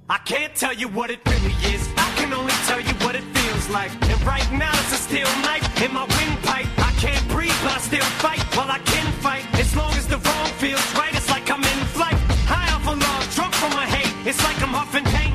[0.08, 1.88] I can't tell you what it really is.
[1.96, 3.90] I can only tell you what it feels like.
[4.08, 6.66] And right now it's a steel knife in my windpipe.
[6.78, 8.38] I can't breathe, but I still fight.
[8.56, 11.12] Well, I can fight as long as the wrong feels right.
[11.12, 12.14] It's like I'm in flight.
[12.46, 14.28] High off of love, drunk from my hate.
[14.28, 15.25] It's like I'm huffing pain.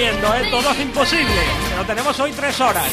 [0.00, 0.48] Poniendo, ¿eh?
[0.50, 2.86] Todo es imposible, pero tenemos hoy tres horas.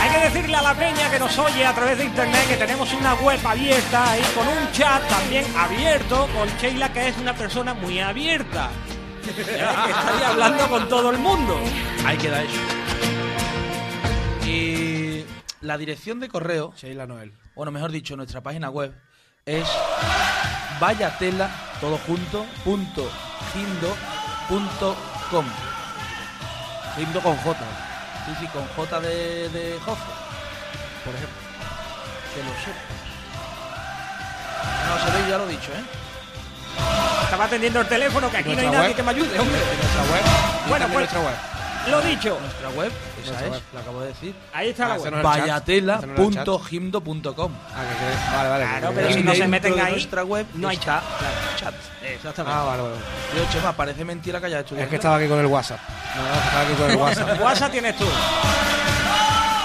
[0.00, 2.92] Hay que decirle a la peña que nos oye a través de internet que tenemos
[2.94, 7.74] una web abierta ahí con un chat también abierto con Sheila, que es una persona
[7.74, 8.70] muy abierta.
[8.70, 9.32] ¿eh?
[9.34, 11.58] Que está ahí hablando con todo el mundo.
[12.04, 12.60] Ahí queda eso.
[14.46, 15.24] Y
[15.60, 16.72] la dirección de correo.
[16.76, 17.32] Sheila Noel.
[17.56, 18.94] Bueno, mejor dicho, nuestra página web
[19.44, 19.68] es
[20.80, 21.50] vayatela,
[21.80, 23.10] todo junto, punto,
[24.48, 24.96] punto
[25.30, 25.46] com.
[27.02, 27.58] Gindo con J.
[28.26, 29.96] Sí, sí, con J de, de por
[31.14, 31.38] ejemplo.
[32.32, 33.00] Que lo sepas.
[34.86, 35.82] No, se ve, ya lo he dicho, ¿eh?
[37.24, 38.96] Estaba atendiendo el teléfono, que aquí no hay Nuestra nadie web.
[38.96, 39.58] que me ayude, hombre.
[39.58, 40.22] Nuestra web.
[40.68, 41.34] Bueno, pues, nuestra web.
[41.90, 42.38] lo dicho.
[42.40, 43.62] Nuestra web, esa Nuestra es, web.
[43.74, 44.34] la acabo de decir.
[44.52, 45.22] Ahí está la Ah, web.
[45.22, 47.52] Vayatela.gimdo.com.
[47.74, 48.64] Ah, que quede- Vale, vale.
[48.64, 51.56] Claro, que pero si no se meten ahí, nuestra web no hay está chat.
[51.58, 51.74] chat.
[52.02, 52.56] Exactamente.
[52.56, 52.94] Ah, vale, vale.
[53.34, 55.80] Tío, Chema, parece mentira que haya hecho Es que estaba aquí con el WhatsApp.
[56.14, 57.40] Aquí con el WhatsApp.
[57.40, 58.06] WhatsApp tienes tú.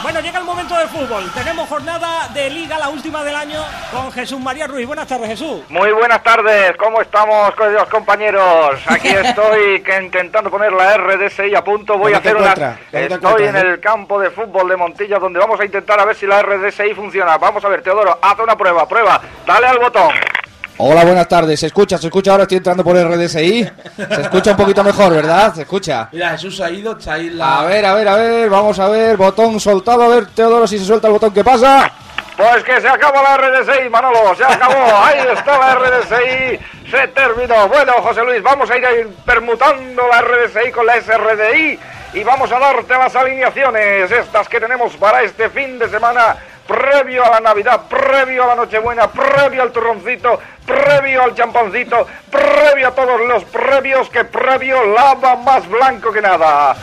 [0.01, 1.29] Bueno, llega el momento del fútbol.
[1.33, 4.87] Tenemos jornada de liga, la última del año, con Jesús María Ruiz.
[4.87, 5.63] Buenas tardes, Jesús.
[5.67, 8.79] Muy buenas tardes, ¿cómo estamos, queridos compañeros?
[8.85, 11.97] Aquí estoy que intentando poner la RDSI a punto.
[11.97, 12.79] Voy ¿Dónde a hacer una.
[12.91, 13.59] Estoy en eh?
[13.59, 16.93] el campo de fútbol de Montilla, donde vamos a intentar a ver si la RDSI
[16.93, 17.37] funciona.
[17.37, 19.19] Vamos a ver, Teodoro, haz una prueba, prueba.
[19.45, 20.13] Dale al botón.
[20.79, 21.59] Hola, buenas tardes.
[21.59, 21.97] ¿Se escucha?
[21.97, 22.43] ¿Se escucha ahora?
[22.43, 23.67] Estoy entrando por el RDSI.
[23.95, 25.51] Se escucha un poquito mejor, ¿verdad?
[25.55, 26.07] ¿Se escucha?
[26.11, 27.61] Mira, Jesús ha ido, está ahí la...
[27.61, 28.49] A ver, a ver, a ver.
[28.49, 29.17] Vamos a ver.
[29.17, 30.03] Botón soltado.
[30.03, 31.91] A ver, Teodoro, si se suelta el botón, ¿qué pasa?
[32.37, 34.75] Pues que se acabó la RDSI, Manolo, se acabó.
[34.75, 36.59] Ahí está la RDSI,
[36.91, 37.67] se terminó.
[37.67, 41.79] Bueno, José Luis, vamos a ir permutando la RDSI con la SRDI
[42.13, 46.35] y vamos a darte las alineaciones, estas que tenemos para este fin de semana,
[46.67, 52.89] previo a la Navidad, previo a la Nochebuena, previo al turroncito, previo al champancito, previo
[52.89, 56.75] a todos los previos que previo lava más blanco que nada.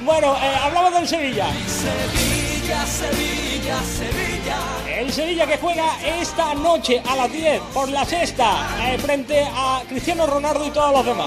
[0.00, 1.46] Bueno, eh, hablamos del Sevilla.
[1.66, 4.81] Sevilla, Sevilla, Sevilla.
[5.02, 5.84] El Sevilla que juega
[6.20, 10.92] esta noche a las 10 por la sexta eh, frente a Cristiano Ronaldo y todos
[10.92, 11.26] los demás.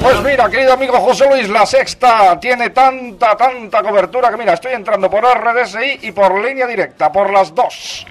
[0.00, 4.72] Pues mira, querido amigo José Luis, la sexta tiene tanta, tanta cobertura que mira, estoy
[4.72, 8.06] entrando por RDSI y por línea directa, por las dos.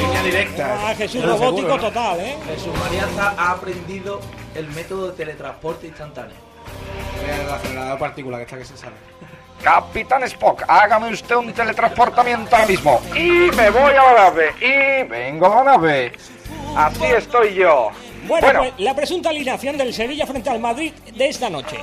[0.00, 0.76] Línea directa.
[0.88, 1.82] Ah, Jesús Pero robótico seguro, ¿no?
[1.88, 2.36] total, ¿eh?
[2.48, 4.20] Jesús María está- ha aprendido
[4.56, 6.34] el método de teletransporte instantáneo.
[7.24, 8.96] El acelerador de partícula que está que se sale.
[9.62, 13.00] Capitán Spock, hágame usted un teletransportamiento ahora mismo.
[13.14, 14.52] Y me voy a la nave.
[14.60, 16.12] Y vengo a la nave.
[16.76, 17.90] Así estoy yo.
[18.26, 18.60] Bueno, Bueno.
[18.60, 21.78] pues la presunta alineación del Sevilla frente al Madrid de esta noche.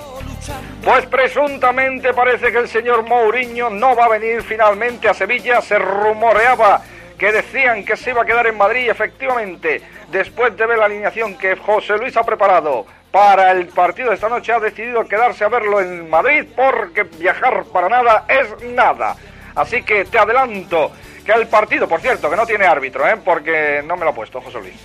[0.84, 5.62] Pues presuntamente parece que el señor Mourinho no va a venir finalmente a Sevilla.
[5.62, 6.82] Se rumoreaba
[7.18, 8.90] que decían que se iba a quedar en Madrid.
[8.90, 12.86] Efectivamente, después de ver la alineación que José Luis ha preparado
[13.18, 17.64] para el partido de esta noche, ha decidido quedarse a verlo en Madrid porque viajar
[17.74, 19.16] para nada es nada.
[19.56, 20.92] Así que te adelanto
[21.26, 23.18] que el partido, por cierto, que no tiene árbitro, ¿eh?
[23.26, 24.76] porque no me lo ha puesto José Luis.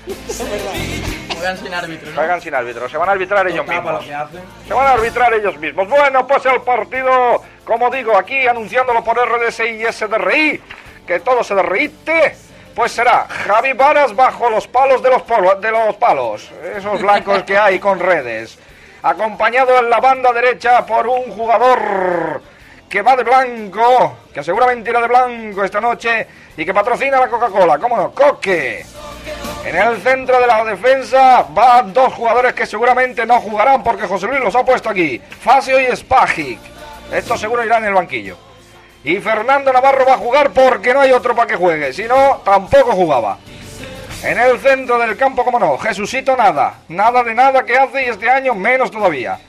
[1.34, 2.16] Juegan sin árbitro, ¿no?
[2.16, 4.02] Juegan sin árbitro, se van a arbitrar ellos mismos.
[4.66, 5.86] Se van a arbitrar ellos mismos.
[5.90, 10.58] Bueno, pues el partido, como digo, aquí anunciándolo por RDSI y SDRI,
[11.06, 12.34] que todo se derrite,
[12.74, 15.22] pues será Javi Varas bajo los palos de los,
[15.60, 18.58] de los palos, esos blancos que hay con redes,
[19.02, 22.42] acompañado en la banda derecha por un jugador
[22.88, 27.28] que va de blanco, que seguramente irá de blanco esta noche y que patrocina la
[27.28, 28.12] Coca-Cola, ¿cómo no?
[28.12, 28.84] Coque.
[29.64, 34.26] En el centro de la defensa van dos jugadores que seguramente no jugarán porque José
[34.26, 35.18] Luis los ha puesto aquí.
[35.40, 36.58] Facio y Spagic.
[37.12, 38.36] Estos seguro irán en el banquillo.
[39.04, 41.92] Y Fernando Navarro va a jugar porque no hay otro para que juegue.
[41.92, 43.38] Si no, tampoco jugaba.
[44.22, 46.74] En el centro del campo, como no, Jesucito nada.
[46.88, 49.40] Nada de nada que hace y este año menos todavía.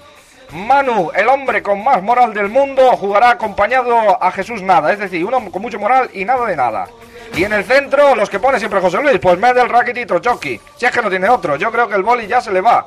[0.51, 4.91] Manu, el hombre con más moral del mundo, jugará acompañado a Jesús nada.
[4.91, 6.87] Es decir, uno con mucho moral y nada de nada.
[7.35, 10.59] Y en el centro, los que pone siempre José Luis, pues Medel, Rakitic y Trochoki.
[10.77, 12.85] Si es que no tiene otro, yo creo que el boli ya se le va.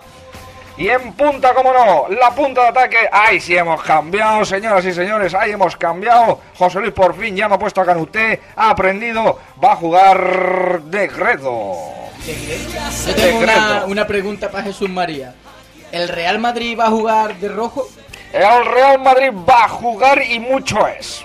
[0.79, 3.09] Y en punta, como no, la punta de ataque.
[3.11, 5.35] ¡Ay, sí hemos cambiado, señoras y señores!
[5.35, 6.41] ¡Ay, hemos cambiado!
[6.59, 10.83] José Luis por fin ya no ha puesto a Canuté, ha aprendido, va a jugar
[10.83, 11.72] de Gredo.
[13.07, 15.35] Yo tengo una, una pregunta para Jesús María.
[15.93, 17.89] ¿El Real Madrid va a jugar de rojo?
[18.33, 21.24] El Real Madrid va a jugar y mucho es.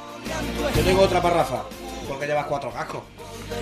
[0.76, 1.64] Yo tengo otra para Rafa,
[2.08, 3.02] porque llevas cuatro cascos.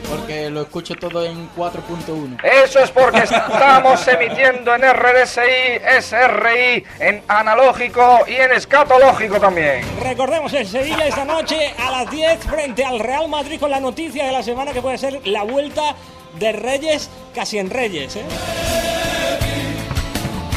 [0.09, 2.43] Porque lo escucho todo en 4.1.
[2.43, 9.83] Eso es porque estamos emitiendo en RDSI, SRI, en analógico y en escatológico también.
[10.01, 14.25] Recordemos el Sevilla esta noche a las 10 frente al Real Madrid con la noticia
[14.25, 15.95] de la semana que puede ser la vuelta
[16.39, 18.15] de Reyes casi en Reyes.
[18.15, 18.23] ¿eh?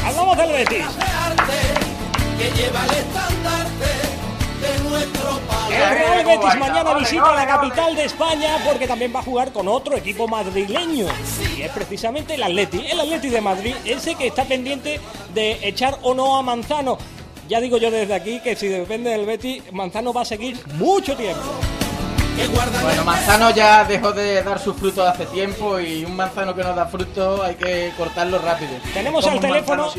[0.05, 0.85] Hablamos del Betis.
[2.37, 3.85] que lleva el estandarte
[4.61, 5.52] de nuestro país.
[5.73, 9.67] El Real Betis mañana visita la capital de España porque también va a jugar con
[9.67, 11.07] otro equipo madrileño
[11.57, 14.99] y es precisamente el Atleti, el Atleti de Madrid, ese que está pendiente
[15.33, 16.97] de echar o no a Manzano.
[17.49, 21.15] Ya digo yo desde aquí que si depende del Betis, Manzano va a seguir mucho
[21.15, 21.41] tiempo.
[22.81, 26.73] Bueno, Manzano ya dejó de dar sus frutos hace tiempo y un manzano que no
[26.73, 28.71] da fruto hay que cortarlo rápido.
[28.93, 29.91] Tenemos al teléfono,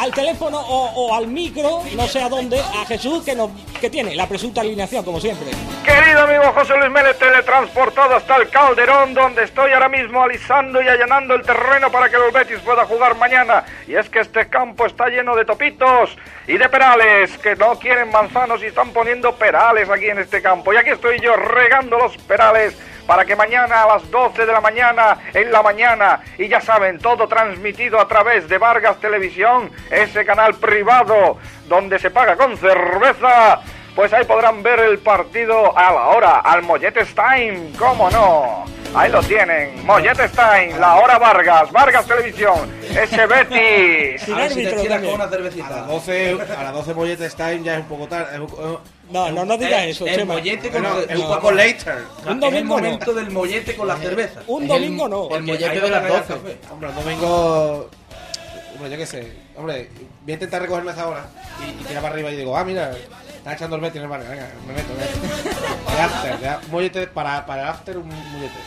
[0.00, 3.88] al teléfono o, o al micro, no sé a dónde, a Jesús que nos que
[3.88, 5.48] tiene la presunta alineación como siempre.
[5.84, 10.88] Querido amigo José Luis Mélez, teletransportado hasta el Calderón, donde estoy ahora mismo alisando y
[10.88, 13.64] allanando el terreno para que el Betis pueda jugar mañana.
[13.88, 18.10] Y es que este campo está lleno de topitos y de perales, que no quieren
[18.10, 20.72] manzanos y están poniendo perales aquí en este campo.
[20.74, 22.76] Y aquí estoy yo regando los perales
[23.10, 27.00] para que mañana a las 12 de la mañana, en la mañana, y ya saben,
[27.00, 31.36] todo transmitido a través de Vargas Televisión, ese canal privado
[31.68, 33.62] donde se paga con cerveza,
[33.96, 38.64] pues ahí podrán ver el partido a la hora, al Molletes Time, ¿cómo no?
[38.94, 44.28] Ahí lo tienen, Molletes Time, la hora Vargas, Vargas Televisión, ese Betis.
[44.32, 45.66] A ver si te tiras con una cervecita.
[45.66, 48.38] A las 12, a las 12 molletes time ya es un poco tarde.
[49.10, 50.34] Un- No, no, no digas Eh, eso, el Chema.
[50.34, 51.56] mollete con- no, un no, poco no.
[51.56, 51.94] later.
[51.96, 52.82] Un es el domingo no.
[52.82, 54.42] momento del mollete con la cerveza.
[54.46, 55.28] Un domingo no.
[55.36, 56.32] el mollete de las te da 12.
[56.34, 56.56] café.
[56.70, 57.90] Hombre, el domingo.
[58.74, 59.32] Hombre, yo qué sé.
[59.56, 59.90] Hombre,
[60.22, 61.26] voy a intentar recogerme esa hora
[61.66, 62.92] y, y tirar para arriba y digo, ah, mira,
[63.40, 64.20] está echando el Betis en el bar.
[64.20, 65.94] Venga, me meto, me meto.
[65.94, 68.60] De after, de mollete, para, para el after, un mollete.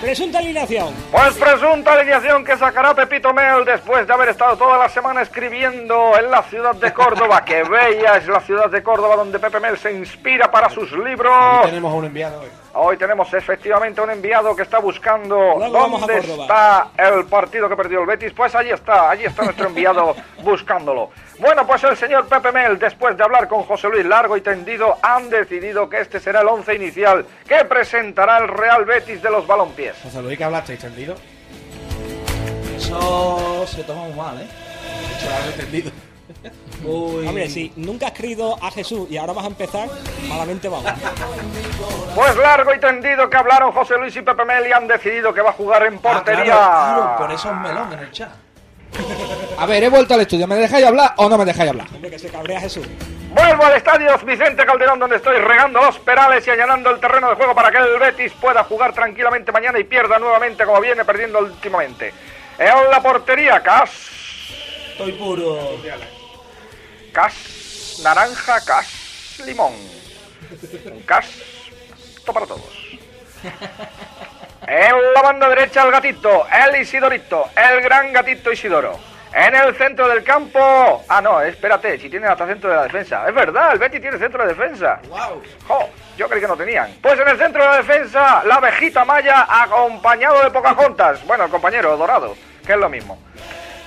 [0.00, 0.94] Presunta alineación.
[1.12, 6.18] Pues presunta alineación que sacará Pepito Mel después de haber estado toda la semana escribiendo
[6.18, 7.44] en la ciudad de Córdoba.
[7.44, 11.32] que bella es la ciudad de Córdoba donde Pepe Mel se inspira para sus libros.
[11.58, 12.63] Aquí tenemos a un enviado hoy.
[12.76, 18.00] Hoy tenemos efectivamente un enviado que está buscando Luego dónde está el partido que perdió
[18.00, 18.32] el Betis.
[18.32, 21.10] Pues allí está, allí está nuestro enviado buscándolo.
[21.38, 24.98] Bueno, pues el señor Pepe Mel, después de hablar con José Luis Largo y Tendido,
[25.02, 29.46] han decidido que este será el once inicial que presentará el Real Betis de los
[29.46, 29.96] Balompiés.
[30.02, 31.14] José Luis, que hablaste, entendido?
[32.76, 34.48] Eso se toma muy mal, ¿eh?
[35.16, 36.13] Hecho algo
[36.92, 37.28] entendido.
[37.28, 39.88] Hombre, si nunca has creído a Jesús y ahora vas a empezar,
[40.28, 40.92] malamente vamos.
[42.14, 45.40] Pues largo y tendido que hablaron José Luis y Pepe Mel y han decidido que
[45.40, 46.54] va a jugar en portería.
[46.56, 48.30] Ah, claro, por eso es melón en el chat.
[49.58, 50.46] A ver, he vuelto al estudio.
[50.46, 51.86] ¿Me dejáis hablar o no me dejáis hablar?
[51.92, 52.86] Hombre, que se cabrea Jesús.
[53.34, 57.34] Vuelvo al estadio Vicente Calderón donde estoy regando los perales y allanando el terreno de
[57.34, 61.40] juego para que el Betis pueda jugar tranquilamente mañana y pierda nuevamente como viene perdiendo
[61.40, 62.14] últimamente.
[62.58, 63.90] En la portería, Cas.
[64.92, 65.58] Estoy puro.
[67.14, 69.72] Cas naranja, Cas limón.
[70.90, 71.26] Un Cas
[72.26, 72.98] para todos.
[74.66, 78.98] En la banda derecha el gatito, el Isidorito, el gran gatito Isidoro.
[79.32, 81.04] En el centro del campo...
[81.08, 83.28] Ah, no, espérate, si tienen hasta centro de la defensa.
[83.28, 85.00] Es verdad, el Betty tiene centro de defensa.
[85.08, 85.42] Wow.
[85.68, 86.94] Jo, yo creí que no tenían.
[87.02, 91.24] Pues en el centro de la defensa, la abejita Maya acompañado de Pocahontas.
[91.26, 93.18] Bueno, el compañero Dorado, que es lo mismo.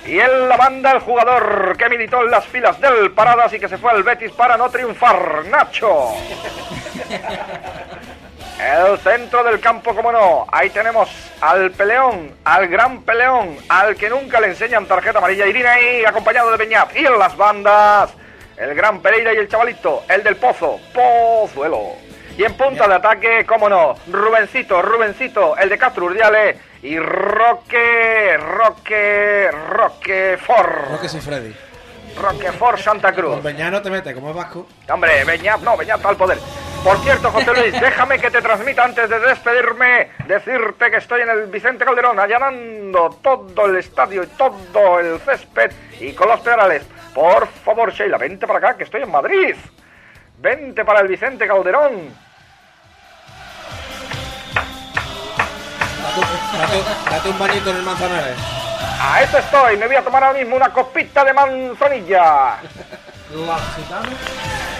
[0.08, 3.68] Y en la banda el jugador que militó en las filas del Paradas y que
[3.68, 6.14] se fue al Betis para no triunfar, Nacho.
[8.58, 10.46] El centro del campo, como no.
[10.50, 11.10] Ahí tenemos
[11.42, 15.46] al peleón, al gran peleón, al que nunca le enseñan tarjeta amarilla.
[15.46, 16.96] Irene acompañado de Beñat.
[16.96, 18.10] Y en las bandas,
[18.56, 21.92] el gran Pereira y el chavalito, el del Pozo, Pozuelo.
[22.36, 28.36] Y en punta de ataque, como no, Rubencito, Rubencito, el de Castro Urdiale y Roque,
[28.36, 30.90] Roque, Roquefort.
[30.90, 31.54] No que soy Freddy.
[32.20, 33.34] Roquefort Santa Cruz.
[33.34, 34.66] Con Beñá no te metes, como es vasco.
[34.88, 36.38] Hombre, Beñat, no, Beñat al poder.
[36.82, 41.30] Por cierto, José Luis, déjame que te transmita antes de despedirme, decirte que estoy en
[41.30, 46.84] el Vicente Calderón, allanando todo el estadio y todo el césped y con los pedales.
[47.14, 49.56] Por favor, Sheila, vente para acá, que estoy en Madrid.
[50.38, 52.27] Vente para el Vicente Calderón.
[56.16, 58.36] Date, date un bañito en el Manzanares.
[59.00, 62.56] A eso estoy, me voy a tomar ahora mismo una copita de manzanilla.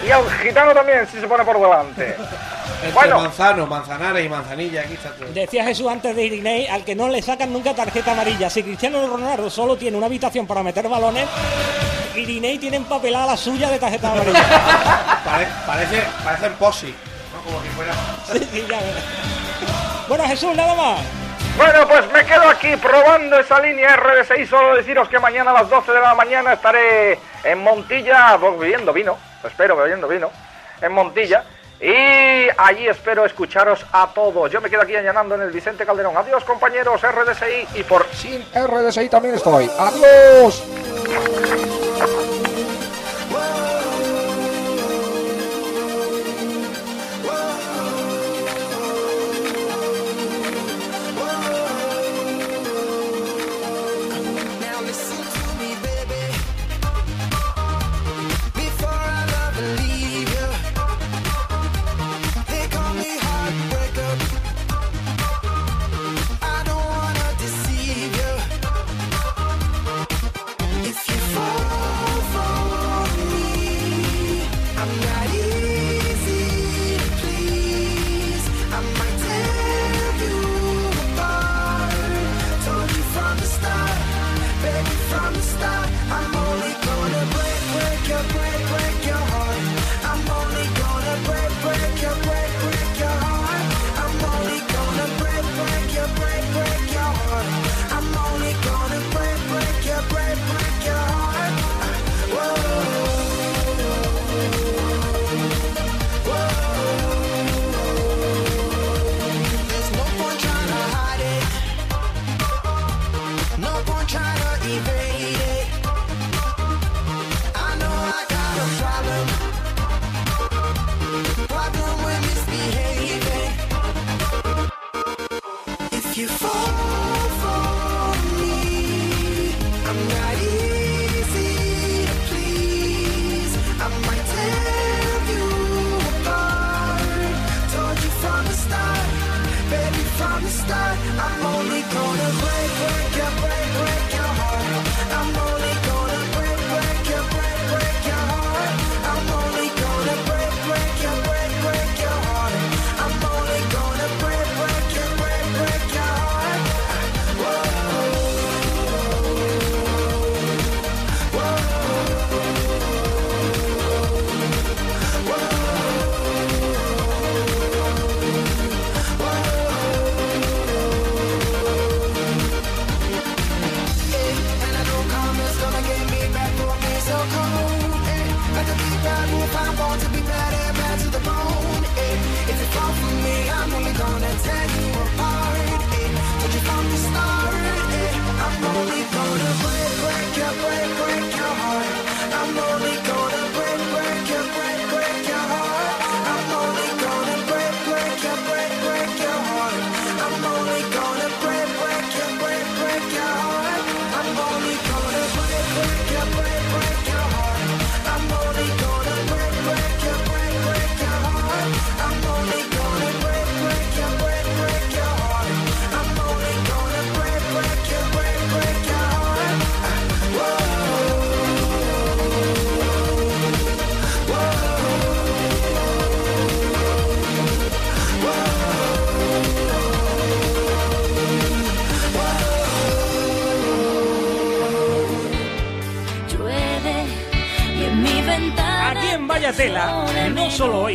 [0.04, 2.16] Y el gitano también, si se pone por delante.
[2.78, 3.20] Entre Bueno.
[3.20, 5.28] manzano, manzanares y manzanilla, aquí está todo.
[5.32, 8.48] Decía Jesús antes de Irinei, al que no le sacan nunca tarjeta amarilla.
[8.48, 11.26] Si Cristiano Ronaldo solo tiene una habitación para meter balones,
[12.14, 14.42] Irinei tiene empapelada la suya de tarjeta amarilla.
[15.24, 16.94] Pare- parece, parecen posi.
[17.34, 17.42] ¿no?
[17.44, 17.92] Como si fuera.
[18.32, 18.78] Sí, sí, ya.
[20.08, 21.00] Bueno, Jesús, nada más.
[21.58, 24.48] Bueno, pues me quedo aquí probando esa línea RD6.
[24.48, 28.92] Solo deciros que mañana a las 12 de la mañana estaré en Montilla pues, bebiendo
[28.92, 29.18] vino.
[29.44, 30.30] Espero bebiendo vino.
[30.80, 31.44] En Montilla.
[31.80, 34.50] Y allí espero escucharos a todos.
[34.50, 36.16] Yo me quedo aquí allanando en el Vicente Calderón.
[36.16, 37.78] Adiós, compañeros RDSI.
[37.78, 39.70] Y por sin RDSI también estoy.
[39.78, 40.64] Adiós.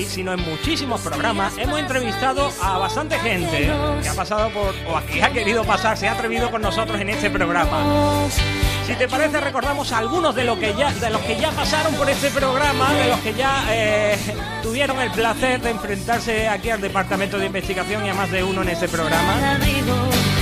[0.05, 5.21] Sino en muchísimos programas, hemos entrevistado a bastante gente que ha pasado por, o aquí
[5.21, 8.27] ha querido pasar, se ha atrevido con nosotros en este programa.
[8.85, 12.09] Si te parece, recordamos algunos de, lo que ya, de los que ya pasaron por
[12.09, 14.17] este programa, de los que ya eh,
[14.61, 18.61] tuvieron el placer de enfrentarse aquí al Departamento de Investigación y a más de uno
[18.61, 19.57] en este programa.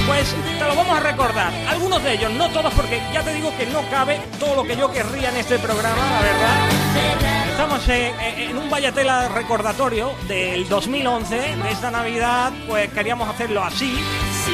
[0.08, 1.54] Pues te lo vamos a recordar.
[1.70, 4.76] Algunos de ellos, no todos, porque ya te digo que no cabe todo lo que
[4.76, 7.31] yo querría en este programa, la verdad.
[7.62, 11.36] Estamos en, un Vallatela recordatorio del 2011.
[11.36, 13.94] De esta Navidad, pues queríamos hacerlo así,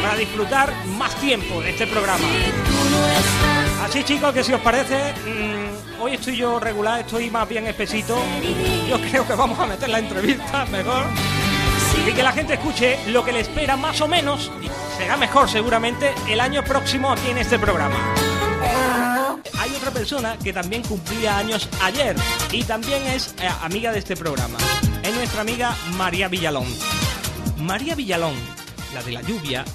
[0.01, 2.28] para disfrutar más tiempo de este programa.
[3.82, 8.20] Así chicos, que si os parece, mm, hoy estoy yo regular, estoy más bien espesito.
[8.89, 11.05] Yo creo que vamos a meter la entrevista mejor.
[12.05, 15.49] Y que la gente escuche lo que le espera más o menos, y será mejor
[15.49, 18.16] seguramente, el año próximo aquí en este programa.
[19.68, 22.15] Hay otra persona que también cumplía años ayer
[22.53, 24.57] y también es eh, amiga de este programa.
[25.03, 26.68] Es nuestra amiga María Villalón.
[27.57, 28.34] María Villalón,
[28.93, 29.65] la de la lluvia,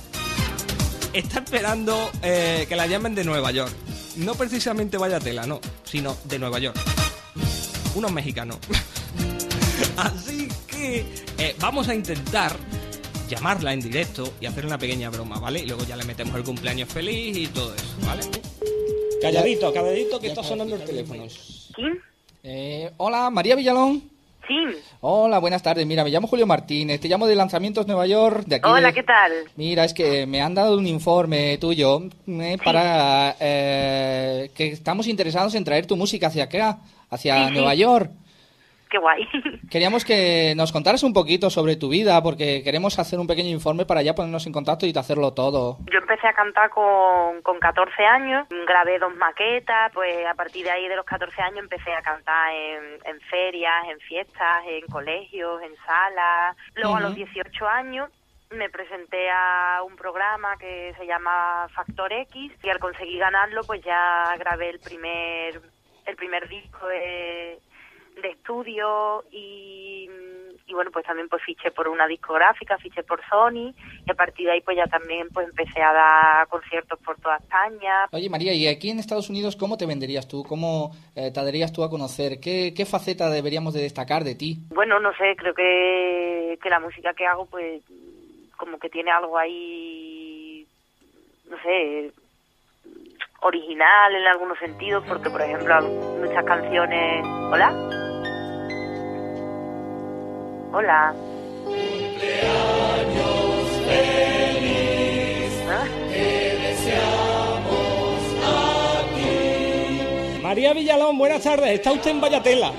[1.12, 3.70] está esperando eh, que la llamen de Nueva York.
[4.16, 6.78] No precisamente vaya no, sino de Nueva York.
[7.94, 8.56] Unos mexicanos.
[9.98, 11.04] Así que
[11.36, 12.56] eh, vamos a intentar
[13.28, 15.60] llamarla en directo y hacer una pequeña broma, ¿vale?
[15.60, 18.22] Y luego ya le metemos el cumpleaños feliz y todo eso, ¿vale?
[19.22, 21.24] Calladito, calladito, que está sonando el teléfono.
[22.42, 24.02] Eh, hola, María Villalón.
[24.48, 24.54] Sí.
[25.00, 25.86] Hola, buenas tardes.
[25.86, 27.00] Mira, me llamo Julio Martínez.
[27.00, 28.44] Te llamo de Lanzamientos Nueva York.
[28.46, 29.32] De aquí Hola, de- ¿qué tal?
[29.56, 35.54] Mira, es que me han dado un informe tuyo eh, para eh, que estamos interesados
[35.54, 37.54] en traer tu música hacia acá, hacia Sí, sí.
[37.54, 38.10] Nueva York.
[38.92, 39.26] Qué guay.
[39.70, 43.86] Queríamos que nos contaras un poquito sobre tu vida, porque queremos hacer un pequeño informe
[43.86, 45.78] para ya ponernos en contacto y hacerlo todo.
[45.90, 50.72] Yo empecé a cantar con, con 14 años, grabé dos maquetas, pues a partir de
[50.72, 55.62] ahí de los 14 años empecé a cantar en, en ferias, en fiestas, en colegios,
[55.62, 56.54] en salas.
[56.74, 57.24] Luego a los Ujú.
[57.24, 58.10] 18 años
[58.50, 63.82] me presenté a un programa que se llama Factor X y al conseguir ganarlo pues
[63.82, 65.62] ya grabé el primer
[66.04, 67.58] el primer disco de,
[68.20, 70.08] de estudio y,
[70.66, 73.74] y bueno pues también pues fiché por una discográfica, fiché por Sony
[74.06, 77.36] y a partir de ahí pues ya también pues empecé a dar conciertos por toda
[77.36, 78.06] España.
[78.12, 80.44] Oye, María, ¿y aquí en Estados Unidos cómo te venderías tú?
[80.44, 82.40] ¿Cómo eh, te darías tú a conocer?
[82.40, 84.58] ¿Qué, qué faceta deberíamos de destacar de ti?
[84.70, 87.82] Bueno, no sé, creo que, que la música que hago pues
[88.56, 90.66] como que tiene algo ahí,
[91.50, 92.12] no sé,
[93.40, 95.82] original en algunos sentidos, porque por ejemplo
[96.20, 97.26] muchas canciones...
[97.52, 98.01] ¿Hola?
[100.72, 101.14] Hola.
[110.42, 111.70] María Villalón, buenas tardes.
[111.72, 112.72] Está usted en Vallatela.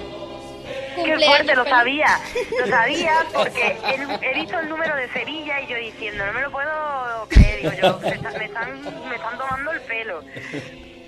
[0.96, 2.20] Qué fuerte, lo sabía,
[2.60, 6.41] lo sabía porque he, he visto el número de Sevilla y yo diciendo, no me
[6.41, 10.22] lo puedo creer, digo yo, me están, me están, me están tomando el pelo.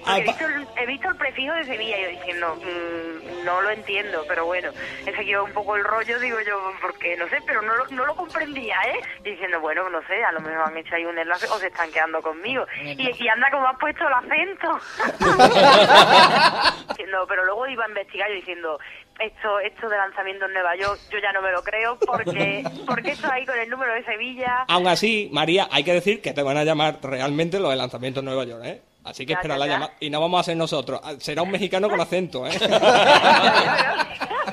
[0.05, 3.61] Porque he, visto el, he visto el prefijo de Sevilla y yo diciendo, mm, no
[3.61, 4.69] lo entiendo, pero bueno,
[5.05, 8.05] he seguido un poco el rollo, digo yo, porque no sé, pero no, lo- no
[8.05, 8.99] lo comprendía, ¿eh?
[9.23, 11.91] Diciendo, bueno, no sé, a lo mejor han hecho ahí un enlace o se están
[11.91, 12.65] quedando conmigo.
[12.83, 14.79] Y, y anda como has puesto el acento.
[17.11, 18.79] no, pero luego iba a investigar yo diciendo,
[19.19, 23.11] esto esto de lanzamiento en Nueva York, yo ya no me lo creo porque porque
[23.11, 24.65] esto ahí con el número de Sevilla.
[24.67, 28.19] Aún así, María, hay que decir que te van a llamar realmente los de lanzamiento
[28.19, 28.81] en Nueva York, ¿eh?
[29.05, 29.73] Así que Ya, espera ya, la ya.
[29.73, 29.93] llamada.
[29.99, 30.99] Y no vamos a ser nosotros.
[31.03, 32.51] Ah, Será un mexicano con acento, ¿eh?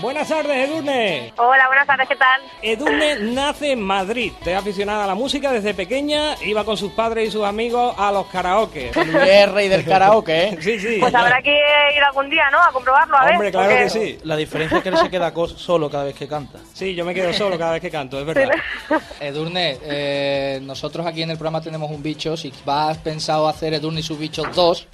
[0.00, 1.32] Buenas tardes, Edurne.
[1.38, 2.40] Hola, buenas tardes, ¿qué tal?
[2.62, 4.32] Edurne nace en Madrid.
[4.46, 6.36] Es aficionada a la música desde pequeña.
[6.44, 8.92] Iba con sus padres y sus amigos a los karaoke.
[8.94, 10.58] El rey del karaoke, ¿eh?
[10.62, 10.98] Sí, sí.
[11.00, 12.58] Pues habrá que ir algún día, ¿no?
[12.62, 13.34] A comprobarlo, a ver.
[13.34, 14.18] Hombre, claro porque- que sí.
[14.22, 16.60] La diferencia es que él se queda solo cada vez que canta.
[16.72, 18.50] Sí, yo me quedo solo cada vez que canto, es verdad.
[19.20, 22.36] Edurne, eh, nosotros aquí en el programa tenemos un bicho.
[22.36, 24.86] Si vas pensado hacer Edurne y sus bichos 2,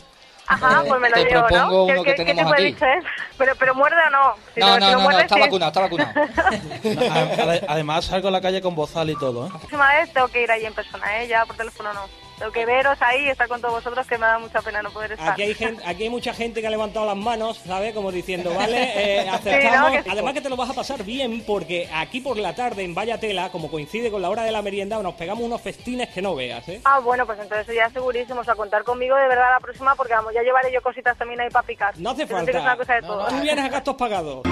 [0.47, 1.85] Ajá, eh, pues me lo te llevo, propongo ¿no?
[1.85, 3.05] uno ¿Qué, que qué- qué tenemos tipo de aquí.
[3.39, 4.35] Pero, pero muerde o no.
[4.55, 5.41] Si No, no, no, no, muerde, está sí.
[5.41, 6.11] vacunado, está vacunado.
[7.43, 9.51] Ade- Además salgo a la calle con bozal y todo, ¿eh?
[9.53, 11.29] La próxima vez tengo que ir allí en persona, ¿eh?
[11.29, 12.01] Ya por teléfono no.
[12.39, 14.91] Tengo que veros ahí y estar con todos vosotros, que me da mucha pena no
[14.91, 15.31] poder estar.
[15.33, 17.95] Aquí hay, gente, aquí hay mucha gente que ha levantado las manos, ¿sabes?
[17.95, 18.77] Como diciendo, vale,
[19.23, 19.91] eh, aceptamos.
[19.91, 20.03] Sí, ¿no?
[20.05, 22.95] Que- Además que te lo vas a pasar bien porque aquí por la tarde en
[22.95, 26.21] Vaya Tela, como coincide con la hora de la merienda, nos pegamos unos festines que
[26.23, 26.81] no veas, ¿eh?
[26.85, 30.15] Ah, bueno, pues entonces ya segurísimo, o sea, contar conmigo de verdad la próxima, porque
[30.15, 31.95] vamos, ya llevaré yo cositas también ahí para picar.
[31.99, 32.61] No hace falta.
[32.61, 33.27] una cosa de todo.
[33.29, 34.43] Tú vienes a gastos pagados.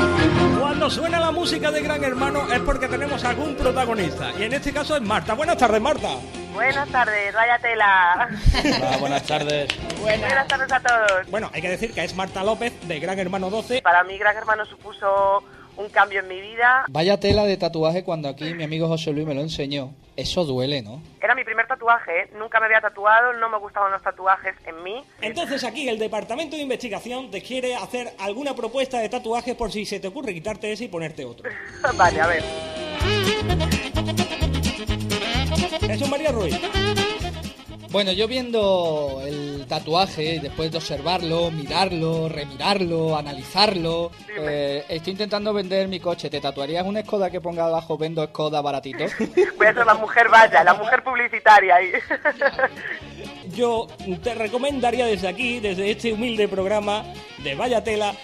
[0.60, 4.30] Cuando suena la música de Gran Hermano es porque tenemos algún protagonista.
[4.38, 5.34] Y en este caso es Marta.
[5.34, 6.08] Buenas tardes, Marta.
[6.52, 8.28] Buenas tardes, vaya tela.
[8.64, 9.68] Hola, buenas tardes.
[10.00, 11.30] Buenas tardes a todos.
[11.30, 13.82] Bueno, hay que decir que es Marta López de Gran Hermano 12.
[13.82, 15.42] Para mí, Gran Hermano supuso
[15.76, 16.84] un cambio en mi vida.
[16.88, 19.94] Vaya tela de tatuaje cuando aquí mi amigo José Luis me lo enseñó.
[20.14, 21.02] Eso duele, ¿no?
[21.22, 22.30] Era mi primer tatuaje, ¿eh?
[22.38, 25.02] nunca me había tatuado, no me gustaban los tatuajes en mí.
[25.22, 29.86] Entonces aquí el Departamento de Investigación te quiere hacer alguna propuesta de tatuaje por si
[29.86, 31.48] se te ocurre quitarte ese y ponerte otro.
[31.96, 32.42] vale, a ver.
[35.92, 36.58] Jesús María Ruiz.
[37.90, 45.88] Bueno, yo viendo el tatuaje, después de observarlo, mirarlo, remirarlo, analizarlo, eh, estoy intentando vender
[45.88, 46.30] mi coche.
[46.30, 49.04] ¿Te tatuarías una Skoda que ponga abajo vendo Skoda baratito?
[49.58, 51.92] Voy a ser la mujer vaya, la mujer publicitaria ahí.
[53.54, 53.86] Yo
[54.22, 57.04] te recomendaría desde aquí, desde este humilde programa
[57.44, 58.14] de Vaya Tela,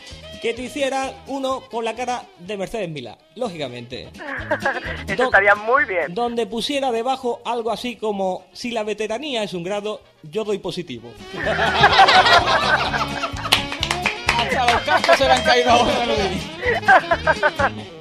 [0.41, 4.09] que te hiciera uno con la cara de Mercedes Milá, lógicamente.
[5.07, 6.15] Eso estaría muy bien.
[6.15, 11.11] Donde pusiera debajo algo así como, si la veteranía es un grado, yo doy positivo.
[14.39, 16.31] Hasta los cascos se le han caído ahora, lo digo.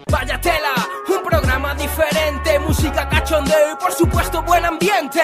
[0.10, 0.74] Vaya tela,
[1.10, 5.22] un programa diferente, música cachondeo y por supuesto buen ambiente.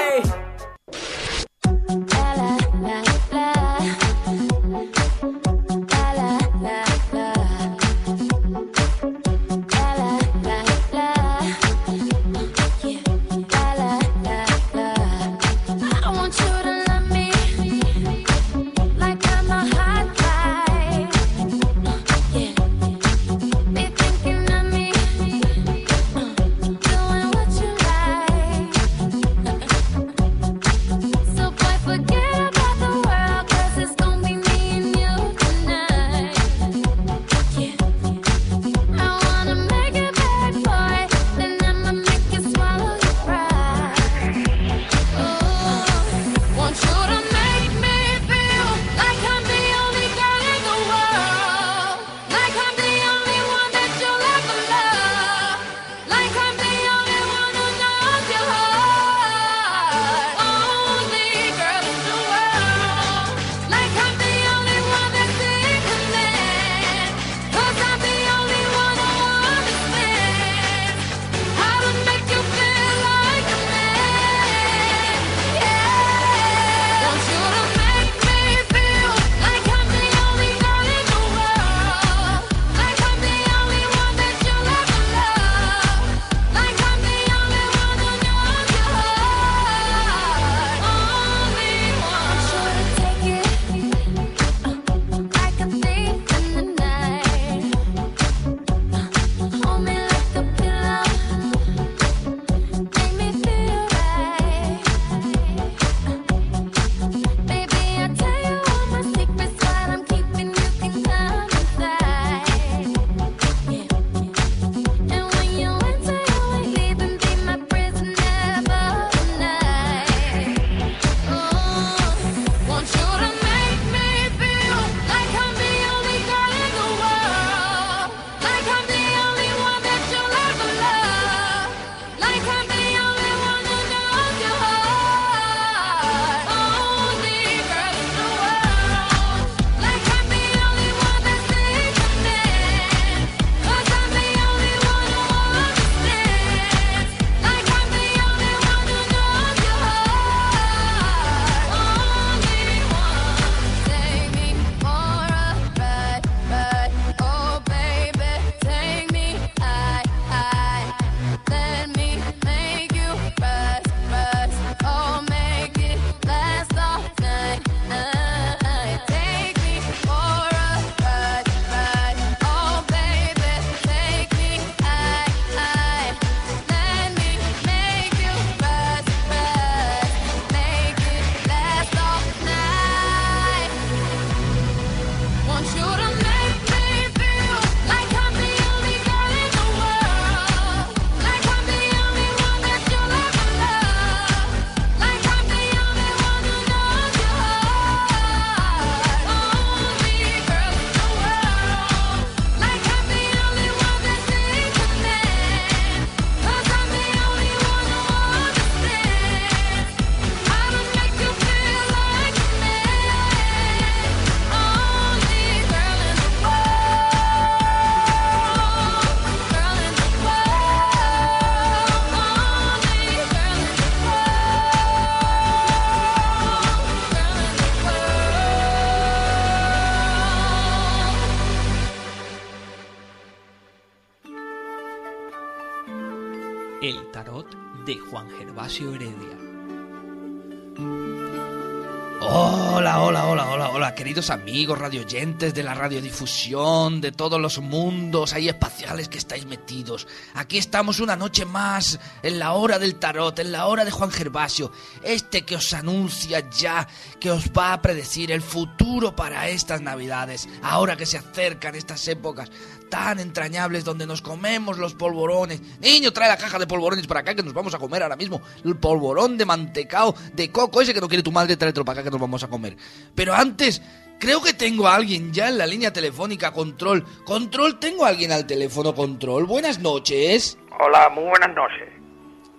[244.13, 250.05] Queridos amigos radioyentes de la radiodifusión, de todos los mundos ahí espaciales que estáis metidos.
[250.35, 254.11] Aquí estamos una noche más en la hora del tarot, en la hora de Juan
[254.11, 254.71] Gervasio,
[255.01, 256.87] este que os anuncia ya
[257.19, 262.07] que os va a predecir el futuro para estas navidades, ahora que se acercan estas
[262.07, 262.51] épocas
[262.93, 265.59] tan entrañables donde nos comemos los polvorones.
[265.79, 268.39] Niño, trae la caja de polvorones para acá que nos vamos a comer ahora mismo.
[268.63, 272.03] El polvorón de mantecao, de coco, ese que no quiere tu madre, tráetelo para acá
[272.03, 272.77] que nos vamos a comer.
[273.15, 273.81] Pero antes,
[274.23, 277.03] creo que tengo a alguien ya en la línea telefónica, control.
[277.25, 279.45] Control, tengo a alguien al teléfono, control.
[279.45, 280.57] Buenas noches.
[280.79, 281.89] Hola, muy buenas noches.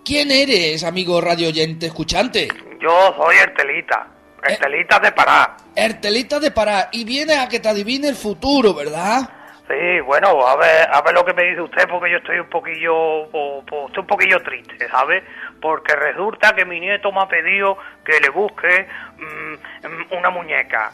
[0.04, 2.48] ¿Quién eres, amigo radio oyente escuchante?
[2.78, 4.06] Yo soy Ertelita.
[4.46, 5.56] Ertelita de Pará.
[5.74, 6.90] Ertelita de Pará.
[6.92, 9.22] Y viene a que te adivine el futuro, ¿verdad?
[9.66, 12.50] Sí, bueno, a ver, a ver lo que me dice usted, porque yo estoy un
[12.50, 12.92] poquillo,
[13.32, 15.24] po- po- estoy un poquillo triste, ¿sabe?
[15.62, 18.86] Porque resulta que mi nieto me ha pedido que le busque
[19.16, 20.92] mm, mm, una muñeca.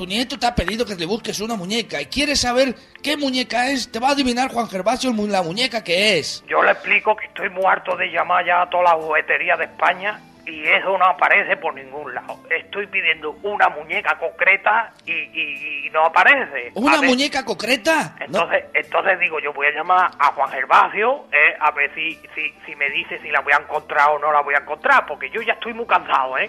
[0.00, 3.70] Tu nieto te ha pedido que le busques una muñeca y quieres saber qué muñeca
[3.70, 3.92] es.
[3.92, 6.42] Te va a adivinar Juan Gervasio la muñeca que es.
[6.48, 9.64] Yo le explico que estoy muy harto de llamar ya a todas las jugueterías de
[9.66, 12.40] España y eso no aparece por ningún lado.
[12.48, 16.70] Estoy pidiendo una muñeca concreta y, y- y no aparece.
[16.76, 18.16] ¿Una muñeca concreta?
[18.20, 18.24] No.
[18.24, 22.54] Entonces, entonces digo, yo voy a llamar a Juan Gervasio eh, a ver si, si,
[22.64, 25.28] si me dice si la voy a encontrar o no la voy a encontrar, porque
[25.28, 26.48] yo ya estoy muy cansado, ¿eh?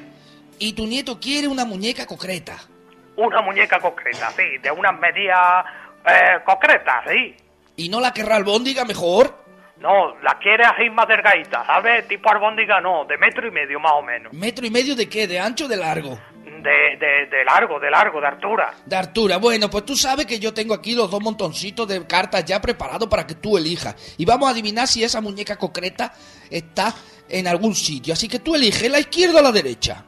[0.57, 2.57] Y tu nieto quiere una muñeca concreta.
[3.15, 5.65] Una muñeca concreta, sí, de unas medidas
[6.05, 7.35] eh, concretas, sí.
[7.75, 9.41] ¿Y no la querrá albóndiga mejor?
[9.77, 12.07] No, la quiere así más delgadita, ¿sabes?
[12.07, 14.31] Tipo arbóndiga, no, de metro y medio más o menos.
[14.31, 15.27] ¿Metro y medio de qué?
[15.27, 16.19] ¿De ancho o de largo?
[16.43, 18.73] De, de, de largo, de largo, de altura.
[18.85, 19.37] De altura.
[19.37, 23.09] Bueno, pues tú sabes que yo tengo aquí los dos montoncitos de cartas ya preparados
[23.09, 24.15] para que tú elijas.
[24.19, 26.13] Y vamos a adivinar si esa muñeca concreta
[26.51, 26.93] está
[27.27, 28.13] en algún sitio.
[28.13, 30.05] Así que tú eliges la izquierda o la derecha.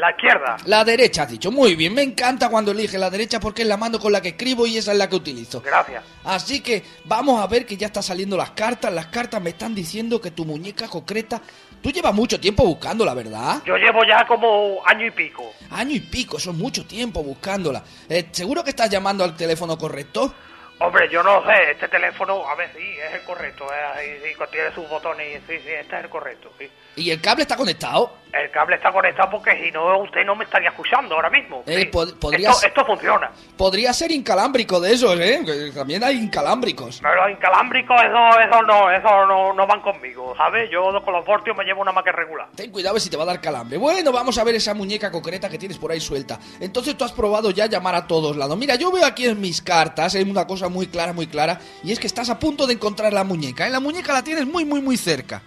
[0.00, 0.56] La izquierda.
[0.64, 1.52] La derecha, has dicho.
[1.52, 4.30] Muy bien, me encanta cuando elige la derecha porque es la mano con la que
[4.30, 5.60] escribo y esa es la que utilizo.
[5.60, 6.02] Gracias.
[6.24, 8.90] Así que vamos a ver que ya están saliendo las cartas.
[8.94, 11.42] Las cartas me están diciendo que tu muñeca concreta...
[11.82, 13.62] Tú llevas mucho tiempo buscándola, ¿verdad?
[13.64, 15.54] Yo llevo ya como año y pico.
[15.70, 17.82] Año y pico, eso es mucho tiempo buscándola.
[18.06, 20.34] Eh, ¿Seguro que estás llamando al teléfono correcto?
[20.82, 24.44] Hombre, yo no sé, este teléfono, a ver, sí, es el correcto, es ahí, sí,
[24.50, 26.70] tiene sus botones, y sí, sí, este es el correcto, sí.
[26.96, 28.18] ¿Y el cable está conectado?
[28.32, 31.64] El cable está conectado porque si no, usted no me estaría escuchando ahora mismo.
[31.66, 31.90] Eh, sí.
[31.90, 33.28] pod- podrías- esto, esto funciona.
[33.56, 35.40] Podría ser incalámbrico de esos, ¿eh?
[35.44, 37.00] Que también hay incalámbricos.
[37.02, 40.70] Pero los incalámbricos, eso, eso no, eso no, no van conmigo, ¿sabes?
[40.70, 42.48] Yo con los voltios me llevo una que regular.
[42.54, 43.78] Ten cuidado si te va a dar calambre.
[43.78, 46.38] Bueno, vamos a ver esa muñeca concreta que tienes por ahí suelta.
[46.60, 48.56] Entonces tú has probado ya llamar a todos lados.
[48.56, 51.90] Mira, yo veo aquí en mis cartas, hay una cosa muy clara, muy clara, y
[51.90, 53.66] es que estás a punto de encontrar la muñeca.
[53.66, 53.70] ¿eh?
[53.70, 55.42] La muñeca la tienes muy, muy, muy cerca.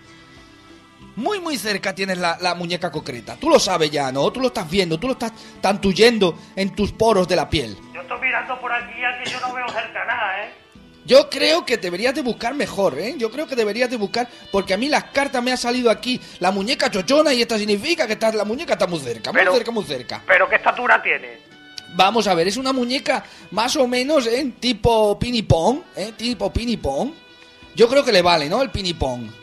[1.16, 3.36] Muy, muy cerca tienes la, la muñeca concreta.
[3.40, 4.32] Tú lo sabes ya, ¿no?
[4.32, 5.32] Tú lo estás viendo, tú lo estás
[5.62, 7.78] tantuyendo en tus poros de la piel.
[7.94, 10.54] Yo estoy mirando por aquí a que yo no veo cerca nada, ¿eh?
[11.06, 13.16] Yo creo que deberías de buscar mejor, ¿eh?
[13.18, 16.20] Yo creo que deberías de buscar, porque a mí las cartas me ha salido aquí
[16.40, 19.54] la muñeca chochona y esta significa que está, la muñeca está muy cerca, muy Pero-
[19.54, 20.22] cerca, muy cerca.
[20.26, 21.40] Pero ¿qué estatura tiene?
[21.96, 24.52] Vamos a ver, es una muñeca más o menos, ¿eh?
[24.60, 26.14] Tipo pinipong, ¿eh?
[26.18, 27.14] Tipo pinipong.
[27.76, 28.62] Yo creo que le vale, ¿no?
[28.64, 29.43] El pinipong.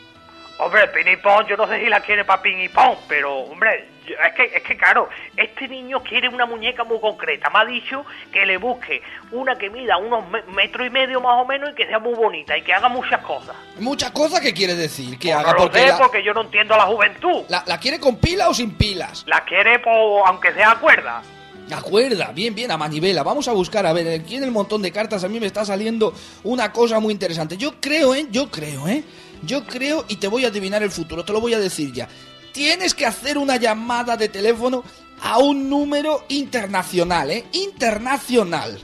[0.63, 4.61] Hombre, pinipón, yo no sé si la quiere para pinipón, pero, hombre, es que, es
[4.61, 7.49] que claro, este niño quiere una muñeca muy concreta.
[7.49, 9.01] Me ha dicho que le busque
[9.31, 12.13] una que mida unos me- metro y medio más o menos y que sea muy
[12.13, 13.55] bonita y que haga muchas cosas.
[13.79, 16.31] Muchas cosas que quiere decir que Pues haga, no lo porque sé, la, porque yo
[16.33, 17.43] no entiendo a la juventud.
[17.49, 19.23] la- ¿la quiere con pila o sin pilas?
[19.25, 19.95] La quiere, pues,
[20.27, 21.23] aunque sea a cuerda.
[21.73, 23.23] Acuerda, bien, bien, a manivela.
[23.23, 25.63] Vamos a buscar, a ver, aquí en el montón de cartas a mí me está
[25.65, 26.13] saliendo
[26.43, 27.55] una cosa muy interesante.
[27.57, 28.27] Yo creo, ¿eh?
[28.29, 29.03] Yo creo, ¿eh?
[29.43, 32.07] Yo creo y te voy a adivinar el futuro, te lo voy a decir ya.
[32.51, 34.83] Tienes que hacer una llamada de teléfono
[35.23, 37.45] a un número internacional, ¿eh?
[37.53, 38.79] Internacional.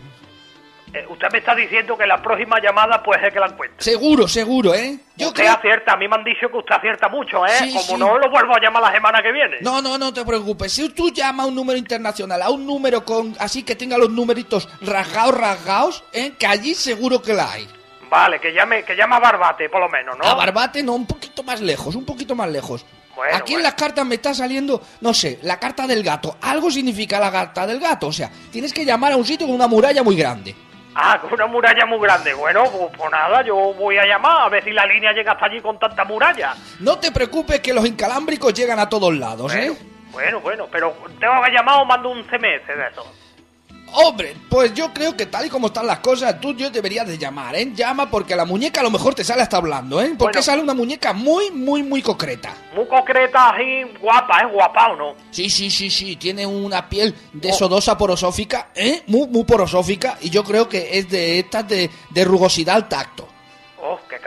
[0.93, 3.83] Eh, usted me está diciendo que la próxima llamada puede ser que la encuentre.
[3.83, 4.97] Seguro, seguro, ¿eh?
[5.17, 5.53] Yo usted creo...
[5.55, 7.51] acierta, a mí me han dicho que usted acierta mucho, ¿eh?
[7.59, 7.97] Sí, Como sí.
[7.97, 9.57] no lo vuelvo a llamar la semana que viene.
[9.61, 10.71] No, no, no te preocupes.
[10.71, 14.09] Si tú llamas a un número internacional, a un número con así que tenga los
[14.09, 16.33] numeritos rasgados, rasgados, ¿eh?
[16.39, 17.67] que allí seguro que la hay.
[18.09, 20.25] Vale, que llame, que llame a Barbate, por lo menos, ¿no?
[20.25, 22.85] A Barbate no, un poquito más lejos, un poquito más lejos.
[23.15, 26.37] Bueno, Aquí en las cartas me está saliendo, no sé, la carta del gato.
[26.41, 28.07] Algo significa la carta del gato.
[28.07, 30.55] O sea, tienes que llamar a un sitio con una muralla muy grande.
[30.93, 32.33] Ah, con una muralla muy grande.
[32.33, 35.45] Bueno, pues, pues nada, yo voy a llamar a ver si la línea llega hasta
[35.45, 36.55] allí con tanta muralla.
[36.79, 39.75] No te preocupes que los incalámbricos llegan a todos lados, ¿eh?
[40.11, 43.05] Bueno, bueno, pero tengo que llamar o mando un CMS de eso.
[43.99, 47.17] Hombre, pues yo creo que tal y como están las cosas, tú yo deberías de
[47.17, 47.71] llamar, ¿eh?
[47.73, 50.09] Llama porque la muñeca a lo mejor te sale hasta hablando, ¿eh?
[50.17, 50.41] Porque Bueno.
[50.43, 52.53] sale una muñeca muy, muy, muy concreta.
[52.75, 54.45] Muy concreta, así, guapa, ¿eh?
[54.53, 55.15] Guapa o no.
[55.31, 59.01] Sí, sí, sí, sí, tiene una piel de sodosa porosófica, ¿eh?
[59.07, 63.27] Muy, muy porosófica y yo creo que es de estas de, de rugosidad al tacto.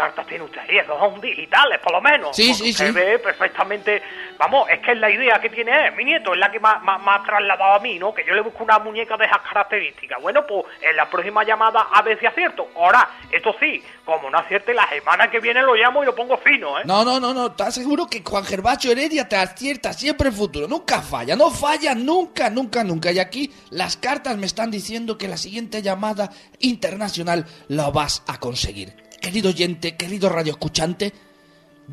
[0.00, 2.34] Cartas tiene usted ahí, esos son digitales, por lo menos.
[2.34, 2.92] Sí, sí, usted sí.
[2.92, 4.02] ve perfectamente.
[4.38, 6.68] Vamos, es que es la idea que tiene él, mi nieto, es la que me,
[6.68, 8.14] ha- trasladado a mí, ¿no?
[8.14, 10.18] Que yo le busco una muñeca de esas características.
[10.22, 12.66] Bueno, pues en la próxima llamada a ver si acierto.
[12.76, 16.38] Ahora, esto sí, como no acierte, la semana que viene lo llamo y lo pongo
[16.38, 16.82] fino, ¿eh?
[16.86, 20.66] No, no, no, no, ¿estás seguro que Juan Gervasio Heredia te acierta siempre el futuro?
[20.66, 23.12] Nunca falla, no falla nunca, nunca, nunca.
[23.12, 28.38] Y aquí las cartas me están diciendo que la siguiente llamada internacional la vas a
[28.38, 28.94] conseguir.
[29.20, 31.12] Querido oyente, querido radioescuchante,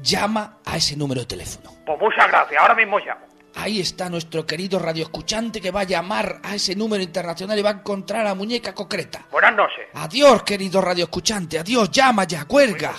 [0.02, 1.72] llama a ese número de teléfono.
[1.86, 3.28] Pues muchas gracias, ahora mismo llamo.
[3.58, 7.72] Ahí está nuestro querido radioescuchante que va a llamar a ese número internacional y va
[7.72, 9.26] a encontrar a la muñeca concreta.
[9.32, 9.88] Buenas noches.
[9.96, 12.94] Adiós, querido radioescuchante, adiós, llama ya, cuelga.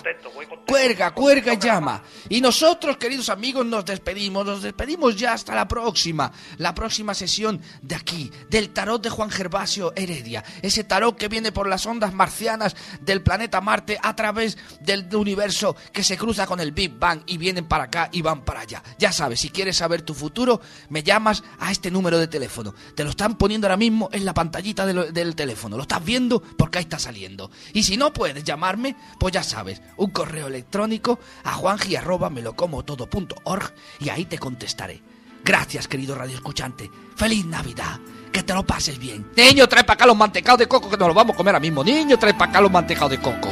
[0.66, 2.02] Cuelga, cuelga y llama.
[2.28, 6.32] Y nosotros, queridos amigos, nos despedimos, nos despedimos ya hasta la próxima.
[6.56, 10.42] La próxima sesión de aquí, del tarot de Juan Gervasio Heredia.
[10.60, 15.76] Ese tarot que viene por las ondas marcianas del planeta Marte a través del universo
[15.92, 18.82] que se cruza con el Big Bang y vienen para acá y van para allá.
[18.98, 20.47] Ya sabes, si quieres saber tu futuro,
[20.88, 22.74] me llamas a este número de teléfono.
[22.94, 25.76] Te lo están poniendo ahora mismo en la pantallita del teléfono.
[25.76, 27.50] Lo estás viendo porque ahí está saliendo.
[27.72, 34.24] Y si no puedes llamarme, pues ya sabes, un correo electrónico a juanji.melocomotodo.org y ahí
[34.24, 35.02] te contestaré.
[35.44, 36.90] Gracias, querido radio escuchante.
[37.16, 37.98] Feliz Navidad.
[38.32, 39.26] Que te lo pases bien.
[39.36, 41.60] Niño, trae para acá los mantecados de coco que nos los vamos a comer ahora
[41.60, 41.82] mismo.
[41.82, 43.48] Niño, trae para acá los mantecados de coco.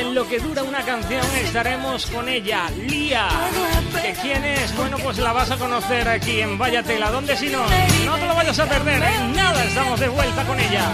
[0.00, 3.28] En lo que dura una canción, estaremos con ella, Lía.
[4.00, 4.74] ¿Que quién es?
[4.74, 7.10] Bueno, pues la vas a conocer aquí en Vaya Tela.
[7.10, 7.62] ¿Dónde si no?
[8.06, 9.02] No te lo vayas a perder.
[9.02, 10.88] En nada, estamos de vuelta con ella.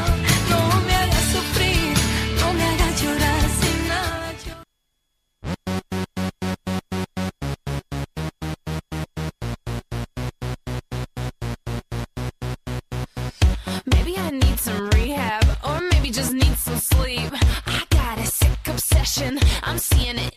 [19.19, 20.36] I'm seeing it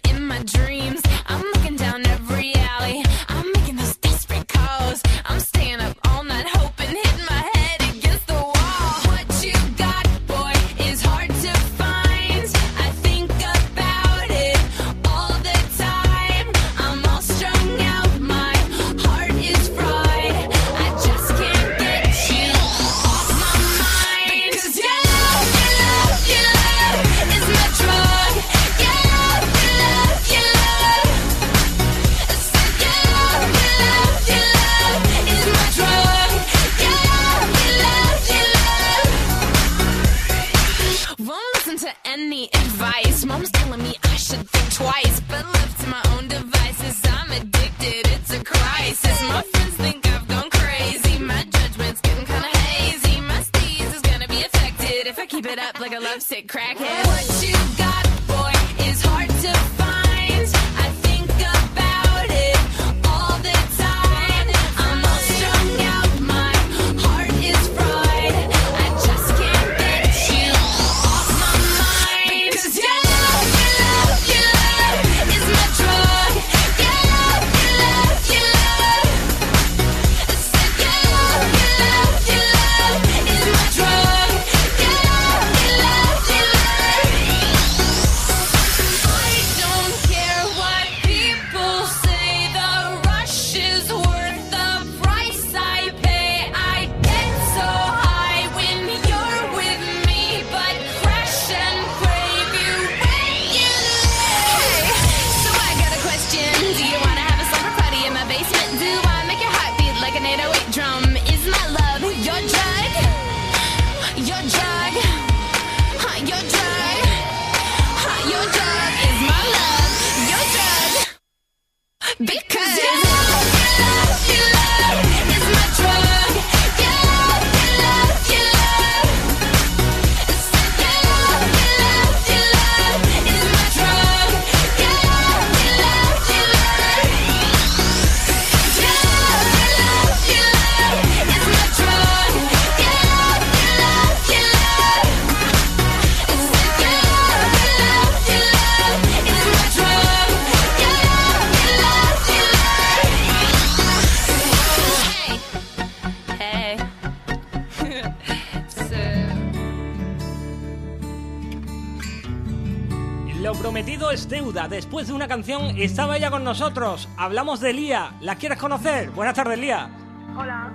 [164.99, 167.07] Después de una canción estaba ella con nosotros.
[167.15, 168.11] Hablamos de Lía.
[168.19, 169.09] ¿La quieres conocer?
[169.11, 169.89] Buenas tardes, Lía.
[170.37, 170.73] Hola.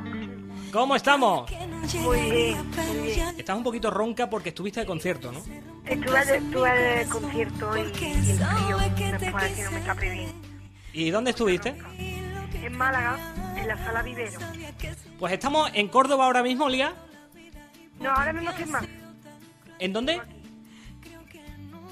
[0.73, 1.51] ¿Cómo estamos?
[2.01, 3.39] Muy bien, muy bien.
[3.39, 5.41] Estás un poquito ronca porque estuviste de concierto, ¿no?
[5.85, 9.97] Estuve de, estuve de concierto y, y el frío después que no me está.
[10.95, 11.77] ¿Y dónde estuviste?
[11.99, 13.19] En Málaga,
[13.59, 14.41] en la sala Vivero.
[15.19, 16.95] Pues estamos en Córdoba ahora mismo, Lía.
[18.01, 18.87] No, ahora mismo estoy más.
[19.79, 20.19] ¿En dónde?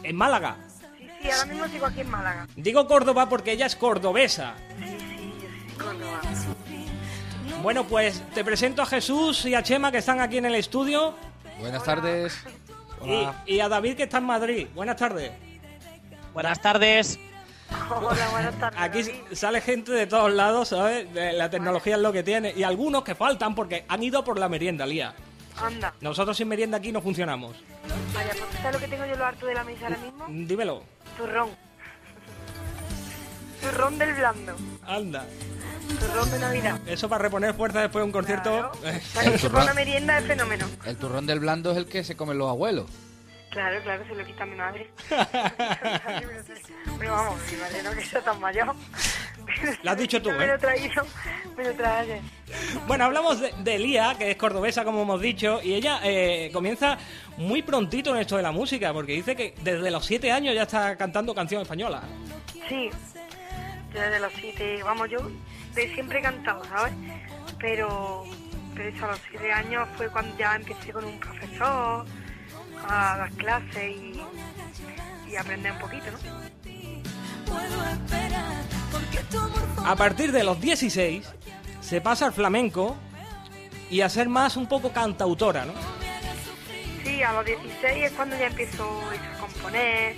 [0.02, 0.56] En Málaga.
[1.22, 2.46] Sí, sí, ahora mismo sigo aquí en Málaga.
[2.56, 4.54] Digo Córdoba porque ella es cordobesa.
[4.78, 6.20] Sí, sí, yo soy Córdoba.
[7.62, 11.14] Bueno, pues te presento a Jesús y a Chema que están aquí en el estudio
[11.60, 12.36] Buenas tardes.
[13.46, 14.66] y, y a David que está en Madrid.
[14.74, 15.30] Buenas tardes.
[16.34, 17.18] Buenas tardes.
[17.88, 18.80] Hola, buenas tardes.
[18.80, 19.02] Aquí
[19.34, 21.06] sale gente de todos lados, ¿sabes?
[21.14, 22.52] La tecnología es lo que tiene.
[22.56, 25.14] Y algunos que faltan porque han ido por la merienda, Lía.
[25.60, 25.94] Anda.
[26.00, 27.56] Nosotros sin merienda aquí no funcionamos.
[28.14, 30.26] Vaya, pues ¿sabes lo que tengo yo lo harto de la mesa ahora mismo?
[30.28, 30.82] Dímelo.
[31.22, 31.50] Turrón.
[33.60, 34.56] Turrón del blando.
[34.84, 35.24] Anda.
[36.00, 36.80] Turrón de Navidad.
[36.84, 38.72] Eso para reponer fuerza después de un concierto.
[39.14, 40.66] Para que para una merienda es fenómeno.
[40.84, 42.86] El turrón del blando es el que se comen los abuelos.
[43.52, 44.90] Claro, claro, se lo quita mi madre.
[46.98, 48.74] Pero vamos, mi madre no que sea tan mayor.
[49.82, 50.58] Lo has dicho tú, Me lo ¿eh?
[50.58, 51.04] traído,
[51.54, 52.22] me lo trae.
[52.86, 56.96] Bueno, hablamos de, de Lía, que es cordobesa, como hemos dicho, y ella eh, comienza
[57.36, 60.62] muy prontito en esto de la música, porque dice que desde los siete años ya
[60.62, 62.02] está cantando canción española.
[62.68, 62.88] Sí,
[63.92, 65.18] yo desde los siete, vamos, yo
[65.74, 66.94] de siempre he cantado, ¿sabes?
[67.58, 68.24] Pero,
[68.74, 72.06] pero eso, a los siete años fue cuando ya empecé con un profesor
[72.88, 74.22] a dar clases y,
[75.30, 76.18] y aprender un poquito, ¿no?
[79.84, 81.28] A partir de los 16
[81.80, 82.96] se pasa al flamenco
[83.90, 85.72] y a ser más un poco cantautora, ¿no?
[87.04, 90.16] Sí, a los 16 es cuando ya empiezo a componer,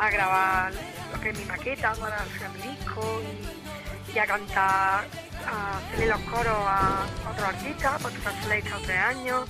[0.00, 0.72] a grabar
[1.12, 5.04] lo que es mi maqueta para hacer mi disco y, y a cantar,
[5.46, 9.48] a hacerle los coros a otros artistas, porque he estado tres años,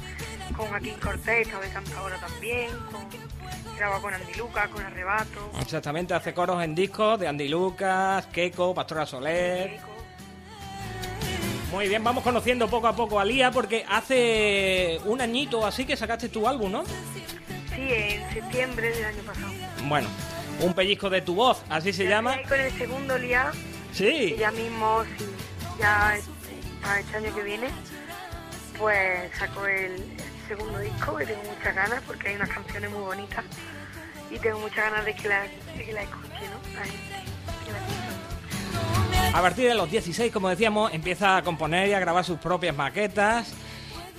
[0.56, 3.06] con Joaquín Cortés, he estado de también, con,
[3.76, 5.50] grabo con Andy Lucas, con Arrebato.
[5.60, 9.78] Exactamente, hace coros en discos de Andy Lucas, Keiko, Pastora Soler.
[11.70, 15.86] Muy bien, vamos conociendo poco a poco a Lía porque hace un añito o así
[15.86, 16.84] que sacaste tu álbum, ¿no?
[16.84, 19.52] Sí, en septiembre del año pasado.
[19.88, 20.08] Bueno,
[20.60, 22.36] un pellizco de tu voz, así se llama.
[22.46, 23.50] Con el segundo día,
[23.92, 24.36] Sí.
[24.38, 25.24] ya mismo, sí,
[25.78, 26.14] ya
[26.82, 27.68] para este año que viene,
[28.78, 29.96] pues saco el
[30.56, 33.44] segundo disco, que tengo muchas ganas, porque hay unas canciones muy bonitas
[34.30, 36.74] y tengo muchas ganas de que la, de que la escuche, ¿no?
[36.74, 37.14] La gente,
[37.64, 39.36] que la escuche.
[39.36, 42.76] A partir de los 16, como decíamos, empieza a componer y a grabar sus propias
[42.76, 43.52] maquetas.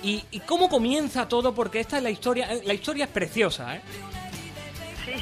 [0.02, 1.54] ¿Y, y cómo comienza todo?
[1.54, 2.52] Porque esta es la historia.
[2.52, 3.80] eh, La historia es preciosa, ¿eh?
[5.04, 5.14] Sí.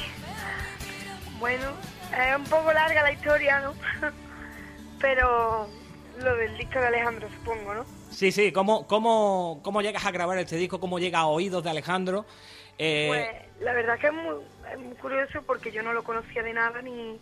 [1.39, 1.63] Bueno,
[2.11, 3.73] es un poco larga la historia, ¿no?
[4.99, 5.69] Pero
[6.19, 7.85] lo del disco de Alejandro, supongo, ¿no?
[8.13, 8.51] Sí, sí.
[8.51, 10.79] ¿Cómo, cómo, cómo llegas a grabar este disco?
[10.79, 12.25] ¿Cómo llega a oídos de Alejandro?
[12.77, 14.35] Eh, Pues la verdad que es muy,
[14.71, 17.19] es muy curioso porque yo no lo conocía de nada ni,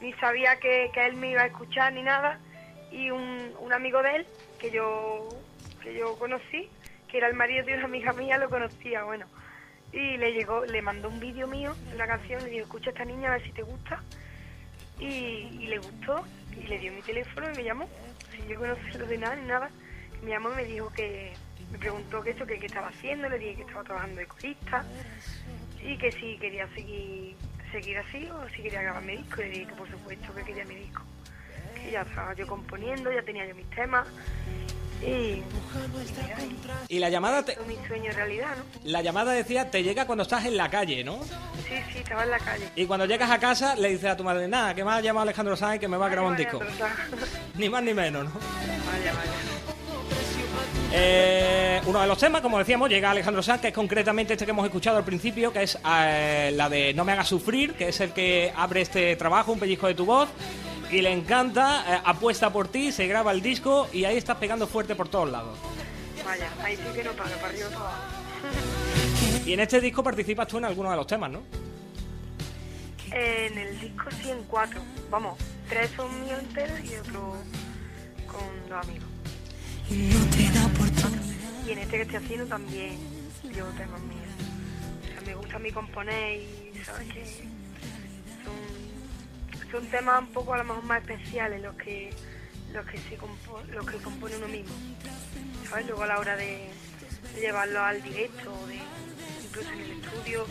[0.00, 2.38] ni sabía que, que él me iba a escuchar ni nada
[2.92, 4.26] y un, un amigo de él
[4.60, 5.28] que yo
[5.82, 6.68] que yo conocí
[7.08, 9.26] que era el marido de una amiga mía lo conocía bueno
[9.92, 13.04] y le llegó le mandó un vídeo mío una canción le dijo escucha a esta
[13.04, 14.00] niña a ver si te gusta
[15.00, 16.24] y, y le gustó
[16.56, 17.88] y le dio mi teléfono y me llamó
[18.30, 19.70] sin yo conocerlo de nada ni nada
[20.30, 21.32] llamó y me dijo que
[21.72, 24.84] me preguntó que eso que qué estaba haciendo le dije que estaba trabajando de corista
[25.82, 27.36] y que si quería seguir
[27.72, 30.42] seguir así o si quería grabar mi disco y le dije que por supuesto que
[30.44, 31.02] quería mi disco
[31.74, 34.06] que ya estaba yo componiendo ya tenía yo mis temas
[35.02, 35.42] y,
[36.88, 38.64] y la llamada, te- mi sueño realidad ¿no?
[38.84, 41.22] la llamada decía, te llega cuando estás en la calle, ¿no?
[41.24, 44.24] sí sí estaba en la calle Y cuando llegas a casa le dices a tu
[44.24, 46.60] madre, nada, que me ha llamado Alejandro Sáenz que me va a grabar un disco.
[47.56, 48.30] Ni más ni menos, ¿no?
[48.30, 49.53] vaya vaya
[50.96, 54.52] Eh, uno de los temas, como decíamos, llega Alejandro Sanz, que es concretamente este que
[54.52, 58.00] hemos escuchado al principio, que es eh, la de No me hagas sufrir, que es
[58.00, 60.28] el que abre este trabajo, un pellizco de tu voz,
[60.92, 64.68] y le encanta, eh, apuesta por ti, se graba el disco y ahí estás pegando
[64.68, 65.58] fuerte por todos lados.
[66.24, 67.98] vaya ahí sí que no paro para arriba abajo
[69.44, 71.42] Y en este disco participas tú en alguno de los temas, ¿no?
[73.10, 75.38] en el disco sí en cuatro vamos
[75.68, 77.36] tres son míos enteros y otro
[78.26, 79.13] con dos amigos
[79.90, 82.96] y en este que estoy haciendo también
[83.54, 84.20] llevo temas míos.
[85.02, 87.24] O sea, me gusta a mí componer y sabes que
[89.70, 92.10] son, temas un poco a lo mejor más especiales los que
[92.72, 94.74] los que se compo- los que compone uno mismo.
[95.68, 95.86] ¿Sabes?
[95.86, 96.68] Luego a la hora de,
[97.34, 98.78] de llevarlo al directo o de
[99.44, 100.46] incluso en el estudio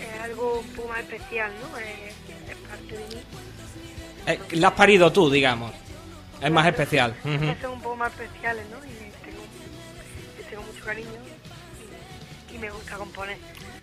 [0.00, 1.78] es algo un poco más especial, ¿no?
[1.78, 2.14] Es,
[2.50, 3.22] es parte de mí.
[4.26, 5.72] Eh, la has parido tú, digamos.
[6.42, 7.14] Es más especial.
[7.22, 8.78] Que son un poco más especiales, ¿no?
[8.86, 11.08] Y tengo, mucho cariño
[12.50, 13.36] y, y me gusta componer.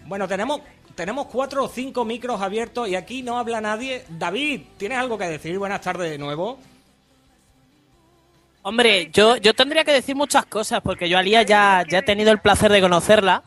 [0.06, 0.62] Bueno, tenemos,
[0.96, 4.04] tenemos cuatro o cinco micros abiertos y aquí no habla nadie.
[4.10, 5.58] David, ¿tienes algo que decir?
[5.60, 6.60] Buenas tardes de nuevo.
[8.64, 12.04] Hombre, yo, yo tendría que decir muchas cosas porque yo a Lía ya, ya he
[12.04, 13.44] tenido el placer de conocerla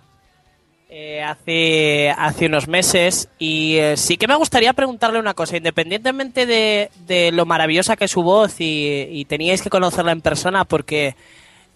[0.93, 6.47] eh, hace, hace unos meses y eh, sí que me gustaría preguntarle una cosa, independientemente
[6.47, 10.65] de, de lo maravillosa que es su voz y, y teníais que conocerla en persona
[10.65, 11.15] porque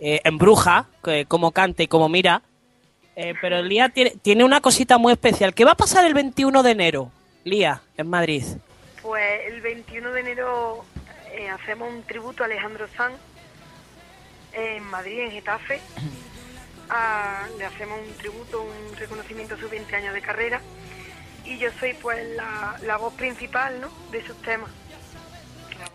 [0.01, 2.43] eh, embruja que- cómo canta y cómo mira,
[3.15, 5.55] eh, pero Lía tiene, tiene una cosita muy especial.
[5.55, 7.12] ¿Qué va a pasar el 21 de enero,
[7.45, 8.43] Lía, en Madrid?
[9.01, 10.85] Pues el 21 de enero
[11.32, 13.15] eh, hacemos un tributo a Alejandro Sanz
[14.53, 15.81] en Madrid, en Getafe.
[17.59, 20.61] Le hacemos un tributo, un reconocimiento a sus 20 años de carrera.
[21.44, 23.90] Y yo soy pues la, la voz principal ¿no?
[24.11, 24.70] de esos temas.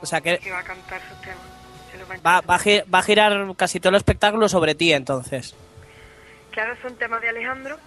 [0.02, 1.38] O sea que Que va a cantar sus temas.
[2.24, 5.56] A va a girar casi todo el espectáculo sobre ti entonces.
[6.52, 7.78] Claro, son temas de Alejandro,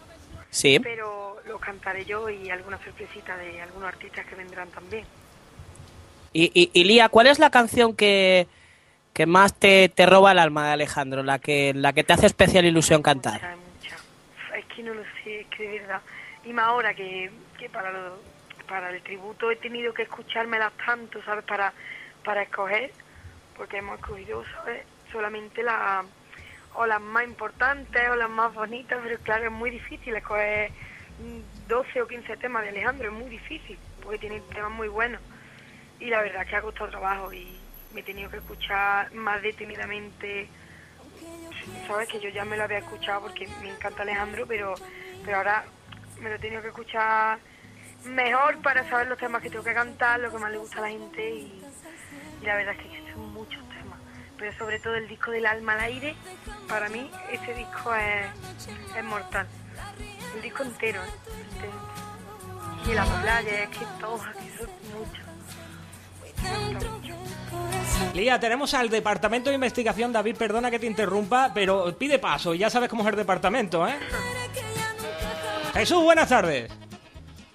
[0.50, 0.78] Sí.
[0.80, 5.04] pero los cantaré yo y alguna sorpresita de algunos artistas que vendrán también.
[6.32, 8.46] Y, y, y, Lía, ¿cuál es la canción que,
[9.12, 11.22] que más te, te roba el alma de Alejandro?
[11.22, 13.40] La que, la que te hace especial ilusión cantar.
[14.56, 16.00] Es que no lo sé, es que de verdad.
[16.44, 18.18] Y más ahora que, que para, lo-
[18.68, 21.44] para el tributo he tenido que escuchármelas tanto, ¿sabes?
[21.44, 21.72] Para,
[22.24, 22.90] para escoger,
[23.56, 24.82] porque hemos escogido, ¿sabes?
[25.10, 26.04] Solamente las
[26.74, 30.70] o las más importantes o las más bonitas, pero claro, es muy difícil escoger
[31.20, 35.20] mm, 12 o 15 temas de Alejandro, es muy difícil, porque tiene temas muy buenos.
[36.00, 37.46] Y la verdad es que ha costado trabajo y
[37.92, 40.48] me he tenido que escuchar más detenidamente
[41.86, 44.74] sabes que yo ya me lo había escuchado porque me encanta Alejandro, pero,
[45.24, 45.64] pero ahora
[46.20, 47.38] me lo he tenido que escuchar
[48.04, 50.82] mejor para saber los temas que tengo que cantar, lo que más le gusta a
[50.82, 51.62] la gente y,
[52.42, 54.00] la verdad es que son muchos temas.
[54.36, 56.16] Pero sobre todo el disco del alma al aire,
[56.68, 58.26] para mí ese disco es,
[58.96, 59.46] es mortal.
[60.34, 61.06] El disco entero, ¿eh?
[62.90, 65.24] Y la playa, es que todos aquí son muchos.
[68.14, 70.12] Lía, tenemos al departamento de investigación.
[70.12, 72.54] David, perdona que te interrumpa, pero pide paso.
[72.54, 73.94] Ya sabes cómo es el departamento, ¿eh?
[75.72, 76.70] Jesús, buenas tardes.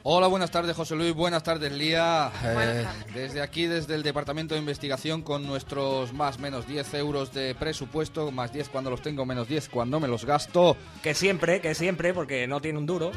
[0.10, 2.32] Hola, buenas tardes José Luis, buenas tardes Lía.
[2.42, 7.54] Eh, desde aquí, desde el Departamento de Investigación, con nuestros más menos 10 euros de
[7.56, 10.78] presupuesto, más 10 cuando los tengo, menos 10 cuando me los gasto.
[11.04, 13.12] Que siempre, que siempre, porque no tiene un duro.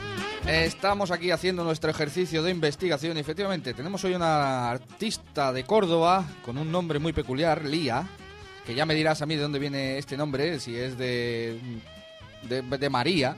[0.48, 6.24] Estamos aquí haciendo nuestro ejercicio de investigación y efectivamente tenemos hoy una artista de Córdoba
[6.44, 8.04] con un nombre muy peculiar, Lía,
[8.66, 11.56] que ya me dirás a mí de dónde viene este nombre, si es de,
[12.48, 13.36] de, de María.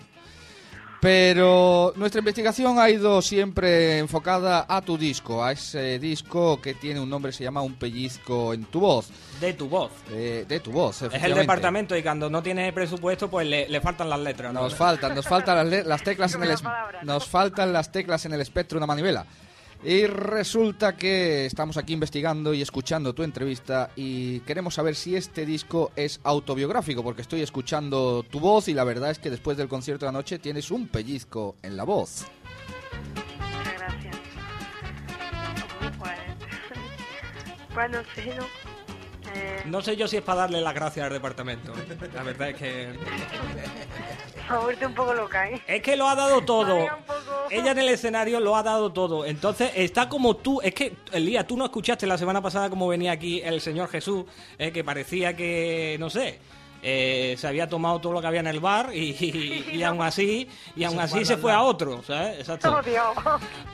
[1.03, 7.01] Pero nuestra investigación ha ido siempre enfocada a tu disco, a ese disco que tiene
[7.01, 9.09] un nombre, se llama Un pellizco en tu voz.
[9.41, 9.91] De tu voz.
[10.13, 13.81] Eh, de tu voz, Es el departamento y cuando no tiene presupuesto, pues le, le
[13.81, 14.53] faltan las letras.
[14.53, 14.63] ¿no?
[14.63, 16.55] Nos faltan, nos faltan las, teclas en el
[17.03, 19.27] nos faltan las teclas en el espectro de una manivela.
[19.85, 25.45] Y resulta que estamos aquí investigando y escuchando tu entrevista y queremos saber si este
[25.45, 29.69] disco es autobiográfico, porque estoy escuchando tu voz y la verdad es que después del
[29.69, 32.27] concierto de anoche tienes un pellizco en la voz.
[33.41, 34.17] Muchas gracias.
[35.99, 36.19] Pues,
[37.75, 38.72] pues no sé, ¿no?
[39.35, 41.73] Eh, No sé yo si es para darle las gracias al departamento.
[42.15, 42.89] La verdad es que.
[44.63, 45.63] vuelto un poco loca, ¿eh?
[45.67, 46.87] Es que lo ha dado todo.
[47.51, 49.25] Ella en el escenario lo ha dado todo.
[49.25, 50.61] Entonces está como tú.
[50.61, 54.25] Es que, Elías, tú no escuchaste la semana pasada cómo venía aquí el Señor Jesús,
[54.59, 56.39] eh, que parecía que, no sé.
[56.83, 60.03] Eh, se había tomado todo lo que había en el bar y, y, y aún
[60.13, 62.39] así y aún Se así fue se fue a otro ¿sabes?
[62.41, 62.77] Exacto.
[62.79, 63.07] Oh, Dios.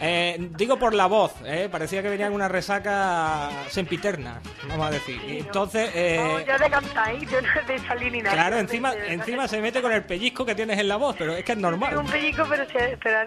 [0.01, 1.69] Eh, digo por la voz, ¿eh?
[1.71, 5.21] parecía que venía en una resaca sempiterna, vamos a decir.
[5.27, 7.19] Y entonces, eh, No, ya de cantar, ¿eh?
[7.31, 8.35] Yo no de salir ni nada.
[8.35, 11.53] claro, encima, se mete con el pellizco que tienes en la voz, pero es que
[11.53, 11.97] es normal.
[11.97, 13.19] Un pellizco, pero, se- pero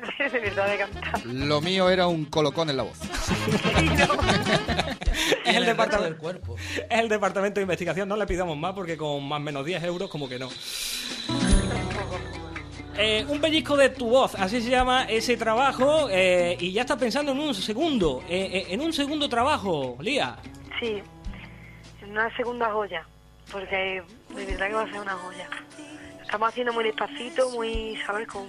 [0.41, 1.25] verdad de cantar.
[1.25, 2.97] Lo mío era un colocón en la voz.
[5.45, 6.55] es el departamento del cuerpo.
[6.89, 10.09] Es el departamento de investigación, no le pidamos más porque con más menos 10 euros
[10.09, 10.49] como que no.
[12.97, 16.97] Eh, un pellizco de tu voz, así se llama ese trabajo eh, y ya estás
[16.97, 20.35] pensando en un segundo, eh, eh, en un segundo trabajo, Lía.
[20.79, 21.01] Sí,
[22.05, 23.05] una segunda joya,
[23.49, 24.03] porque
[24.35, 25.49] de verdad que va a ser una joya.
[26.21, 28.27] Estamos haciendo muy despacito, muy, ¿sabes?
[28.27, 28.45] Con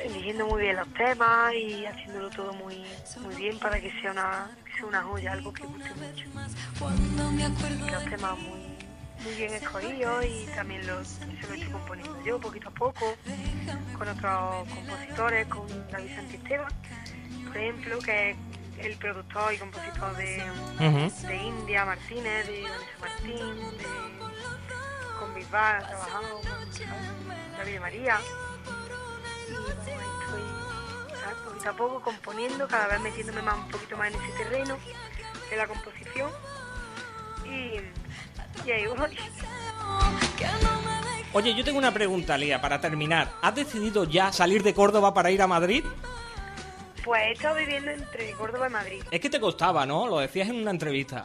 [0.00, 2.82] eligiendo muy bien los temas y haciéndolo todo muy
[3.20, 6.24] muy bien para que sea una, que sea una joya, algo que guste mucho.
[7.84, 8.61] Que los temas muy
[9.24, 13.14] muy bien escogidos y también los, se lo estoy componiendo yo poquito a poco,
[13.96, 16.72] con otros compositores, con David Santisteban,
[17.46, 18.36] por ejemplo, que es
[18.78, 20.42] el productor y compositor de,
[21.28, 23.86] de India Martínez, de Vanessa Martín, de,
[25.18, 28.18] con Bisbal, ha trabajado con David María.
[29.48, 31.38] Y bueno, estoy ¿sabes?
[31.44, 34.76] poquito a poco componiendo, cada vez metiéndome más un poquito más en ese terreno
[35.50, 36.30] de la composición.
[37.44, 38.01] Y,
[38.66, 39.18] y ahí voy.
[41.34, 43.30] Oye, yo tengo una pregunta, Lía, para terminar.
[43.40, 45.82] ¿Has decidido ya salir de Córdoba para ir a Madrid?
[47.04, 49.02] Pues he estado viviendo entre Córdoba y Madrid.
[49.10, 50.06] Es que te costaba, ¿no?
[50.06, 51.24] Lo decías en una entrevista.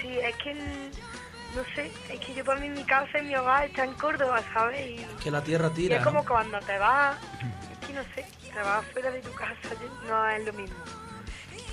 [0.00, 3.64] Sí, es que no sé, es que yo para mí mi casa y mi hogar
[3.66, 4.86] está en Córdoba, ¿sabes?
[4.88, 5.96] Y, Que la tierra y tira.
[5.96, 6.10] es ¿no?
[6.12, 7.16] como cuando te vas,
[7.72, 10.76] es que no sé, te vas fuera de tu casa, yo- no es lo mismo.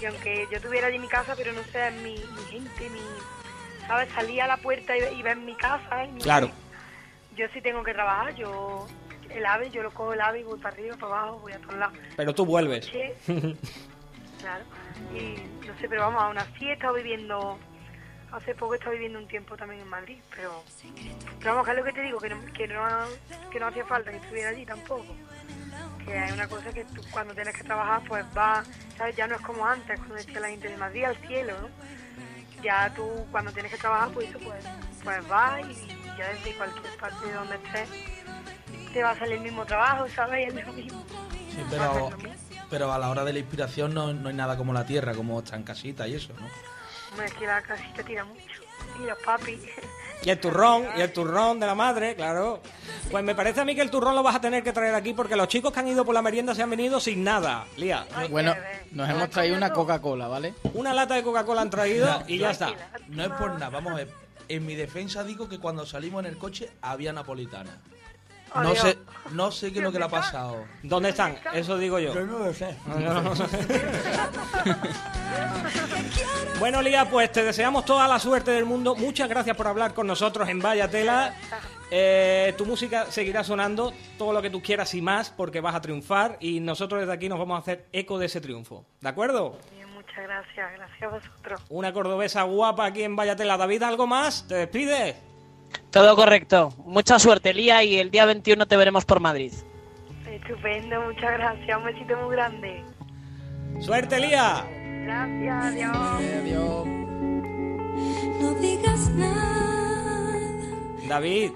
[0.01, 2.99] Y aunque yo tuviera allí mi casa, pero no sé, mi, mi gente, mi,
[3.87, 4.09] ¿sabes?
[4.13, 6.05] Salí a la puerta y, y ves mi casa.
[6.05, 6.51] y Claro.
[7.35, 8.87] Yo sí tengo que trabajar, yo
[9.29, 11.59] el ave, yo lo cojo el ave y voy para arriba, para abajo, voy a
[11.59, 11.97] todos lados.
[12.15, 12.85] Pero tú vuelves.
[12.85, 13.57] Sí.
[14.39, 14.63] Claro.
[15.15, 17.57] Y no sé, pero vamos, aún así he estado viviendo.
[18.31, 20.63] Hace poco he estado viviendo un tiempo también en Madrid, pero.
[21.39, 22.85] Pero vamos, que es lo que te digo, que no, que no,
[23.49, 25.07] que no hacía falta que estuviera allí tampoco.
[26.05, 29.15] Que hay una cosa que tú cuando tienes que trabajar, pues vas, ¿sabes?
[29.15, 31.69] Ya no es como antes, cuando decía la gente de Madrid al cielo, ¿no?
[32.63, 34.63] Ya tú cuando tienes que trabajar, pues eso, pues,
[35.03, 37.89] pues vas y ya desde cualquier parte de donde estés,
[38.93, 40.53] te va a salir el mismo trabajo, ¿sabes?
[40.53, 41.05] Y es lo mismo.
[41.51, 42.09] Sí, pero,
[42.69, 45.39] pero a la hora de la inspiración no, no hay nada como la tierra, como
[45.39, 46.47] estar en casita y eso, ¿no?
[47.11, 48.61] Hombre, es que la casita tira mucho.
[48.99, 49.59] Y los papis.
[50.23, 52.61] Y el turrón, y el turrón de la madre, claro.
[53.11, 55.13] Pues me parece a mí que el turrón lo vas a tener que traer aquí
[55.13, 57.65] porque los chicos que han ido por la merienda se han venido sin nada.
[57.77, 58.05] Lía.
[58.29, 58.55] Bueno,
[58.91, 60.53] nos hemos traído una Coca-Cola, ¿vale?
[60.73, 62.73] Una lata de Coca-Cola han traído No, y ya no, está.
[63.07, 64.09] No es por nada, vamos a ver.
[64.49, 67.77] En mi defensa digo que cuando salimos en el coche había napolitana.
[68.55, 68.79] No Adiós.
[68.79, 68.97] sé,
[69.31, 70.65] no sé qué es lo que le ha pasado.
[70.83, 71.37] ¿Dónde están?
[71.53, 72.13] Eso digo yo.
[72.13, 72.75] Yo no lo sé.
[76.59, 78.95] Bueno, Lía, pues te deseamos toda la suerte del mundo.
[78.95, 81.35] Muchas gracias por hablar con nosotros en Vaya Tela.
[81.91, 85.81] Eh, tu música seguirá sonando todo lo que tú quieras y más porque vas a
[85.81, 88.85] triunfar y nosotros desde aquí nos vamos a hacer eco de ese triunfo.
[89.01, 89.59] ¿De acuerdo?
[89.75, 91.61] Bien, muchas gracias, gracias a vosotros.
[91.69, 93.55] Una cordobesa guapa aquí en Vaya Tela.
[93.57, 94.47] David, ¿algo más?
[94.47, 95.15] ¿Te despides?
[95.91, 96.73] Todo correcto.
[96.85, 99.53] Mucha suerte, Lía, y el día 21 te veremos por Madrid.
[100.29, 101.77] Estupendo, muchas gracias.
[101.77, 102.83] Un besito muy grande.
[103.79, 104.65] ¡Suerte, Lía!
[105.05, 106.85] Gracias, adiós.
[108.41, 109.53] No digas nada.
[111.07, 111.51] David.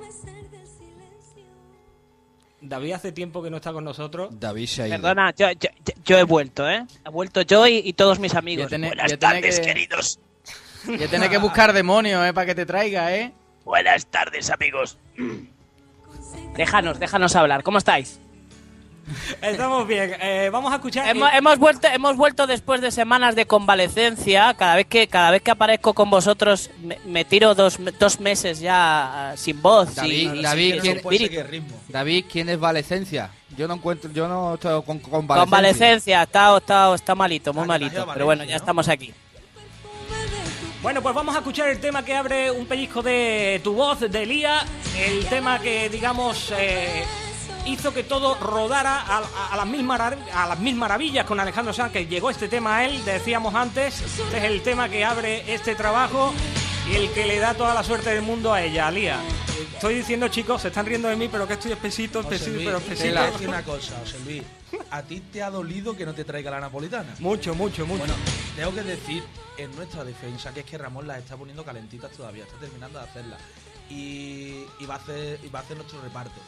[2.63, 4.29] David hace tiempo que no está con nosotros.
[4.39, 4.97] David se ha ido.
[4.97, 5.69] Perdona, yo, yo,
[6.05, 6.85] yo- he vuelto, ¿eh?
[7.05, 8.67] He vuelto yo y, y todos mis amigos.
[8.69, 10.19] Tiene- Buenas tiene tardes, que- queridos.
[10.99, 12.33] Ya tienes que buscar demonios, ¿eh?
[12.33, 13.33] Para que te traiga, ¿eh?
[13.65, 14.97] Buenas tardes, amigos.
[16.55, 17.63] Déjanos, déjanos hablar.
[17.63, 18.19] ¿Cómo estáis?
[19.41, 20.15] Estamos bien.
[20.21, 21.07] Eh, vamos a escuchar.
[21.09, 24.53] Hemos, hemos vuelto, hemos vuelto después de semanas de convalecencia.
[24.53, 28.59] Cada vez que, cada vez que aparezco con vosotros me, me tiro dos, dos meses
[28.59, 29.95] ya ah, sin voz.
[29.95, 31.75] David, sin- David, sin ¿quién, espíritu.
[31.89, 33.31] David, ¿quién es Valecencia?
[33.57, 35.41] Yo no encuentro, yo no estoy con convalecencia.
[35.41, 38.07] Convalecencia, está, está, está malito, muy malito.
[38.13, 39.13] Pero bueno, ya estamos aquí.
[40.81, 44.25] Bueno, pues vamos a escuchar el tema que abre un pellizco de tu voz, de
[44.25, 44.65] Lía.
[44.97, 47.03] El tema que, digamos, eh,
[47.67, 49.67] hizo que todo rodara a, las
[50.59, 54.01] mil maravillas con Alejandro Sanz, que llegó este tema a él, decíamos antes.
[54.01, 56.33] Este es el tema que abre este trabajo
[56.89, 59.19] y el que le da toda la suerte del mundo a ella, a Lía.
[59.73, 63.03] Estoy diciendo, chicos, se están riendo de mí, pero que estoy espesito, espesito, pero espesito.
[63.03, 64.43] te voy a decir una cosa, José Luis.
[64.89, 67.13] ¿A ti te ha dolido que no te traiga la napolitana?
[67.19, 67.99] Mucho, mucho, mucho.
[67.99, 68.13] Bueno,
[68.55, 69.23] tengo que decir
[69.57, 73.05] en nuestra defensa que es que Ramón las está poniendo calentitas todavía, está terminando de
[73.05, 73.39] hacerlas.
[73.89, 76.39] Y, y va a hacer y va a hacer nuestro reparto.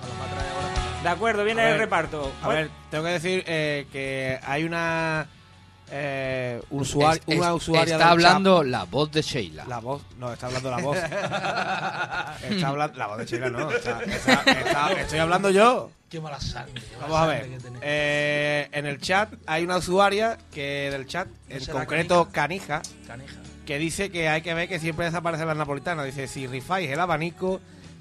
[0.00, 2.32] Nos las va a traer ahora para- De acuerdo, viene A el ver, reparto.
[2.42, 5.28] A ver, tengo que decir eh, que hay una
[5.90, 6.70] eh, Es-
[7.26, 9.64] es- una usuaria está hablando la voz de Sheila.
[9.66, 10.96] La voz, no, está hablando la voz.
[12.50, 13.70] está hablando la voz de Sheila, no.
[13.70, 15.90] está- está- está- estoy hablando yo.
[16.08, 16.74] Qué mala sangre.
[16.82, 17.58] qué mala Vamos a ver.
[17.82, 23.34] eh, en el chat hay una usuaria que del chat, en concreto Canija, Canija.
[23.64, 26.04] que dice que hay que ver que siempre desaparecen las napolitanas.
[26.06, 27.60] Dice, si rifáis el abanico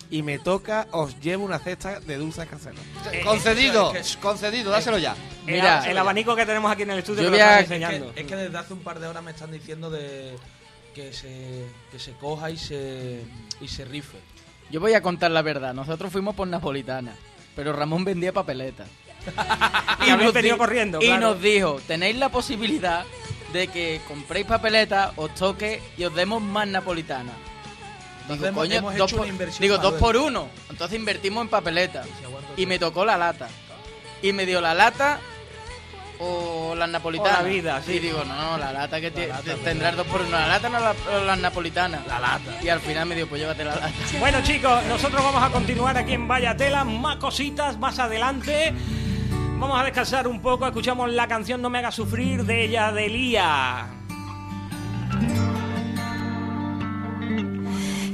[0.10, 2.80] y me toca, os llevo una cesta de dulces caseros.
[3.24, 5.16] Concedido, concedido, dáselo ya.
[5.50, 7.60] El, Mira, el abanico que tenemos aquí en el estudio yo que voy lo a-
[7.60, 8.14] están Es que, enseñando.
[8.16, 10.36] es que desde hace un par de horas me están diciendo de
[10.94, 13.22] que se, que se coja y se,
[13.62, 14.18] y se rife.
[14.70, 15.74] Yo voy a contar la verdad.
[15.74, 17.16] Nosotros fuimos por Napolitana,
[17.56, 18.86] pero Ramón vendía papeleta.
[20.06, 21.22] Y nos venido di- corriendo, Y claro.
[21.32, 23.04] nos dijo, tenéis la posibilidad
[23.54, 27.32] de que compréis papeleta, os toque y os demos más napolitana.
[28.30, 30.48] Digo, hemos- coño, hemos dos hecho por, una inversión digo, dos por uno.
[30.70, 32.04] Entonces invertimos en papeleta.
[32.58, 33.50] Y me tocó la lata.
[34.22, 35.20] Y me dio la lata
[36.20, 37.40] o las napolitanas.
[37.40, 37.94] O la vida, sí.
[37.94, 39.32] Y digo, no, la lata que tie-
[39.64, 40.32] tendrás dos por uno.
[40.32, 42.06] La lata no la- o las napolitanas.
[42.08, 42.58] La lata.
[42.62, 43.92] Y al final me dio, pues llévate la lata.
[44.20, 48.74] Bueno chicos, nosotros vamos a continuar aquí en Vaya Tela, más cositas más adelante.
[49.58, 53.10] Vamos a descansar un poco, escuchamos la canción No me hagas sufrir de ella de
[53.10, 53.88] Lía.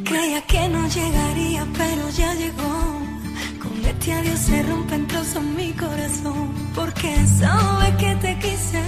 [0.03, 3.04] Creía que no llegaría, pero ya llegó.
[3.67, 6.49] Con este adiós se rompe en trozos mi corazón.
[6.75, 8.83] Porque sabes que te quise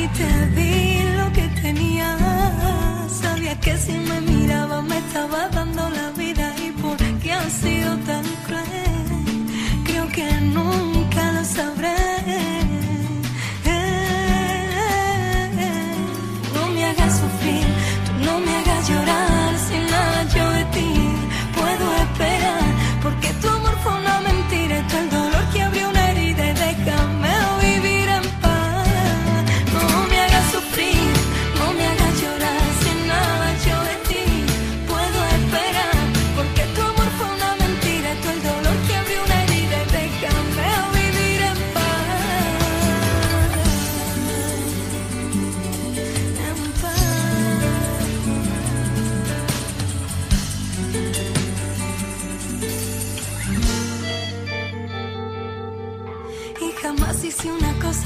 [0.00, 2.08] y te di lo que tenía.
[3.22, 7.96] Sabía que si me miraba me estaba dando la vida y por qué has sido
[8.08, 9.84] tan cruel.
[9.84, 12.55] Creo que nunca lo sabré.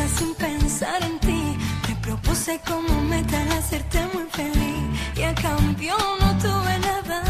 [0.08, 1.56] Sin pensar en ti.
[1.88, 4.82] Me propuse como meta el hacerte muy feliz.
[5.16, 7.22] Y a cambio no tuve nada.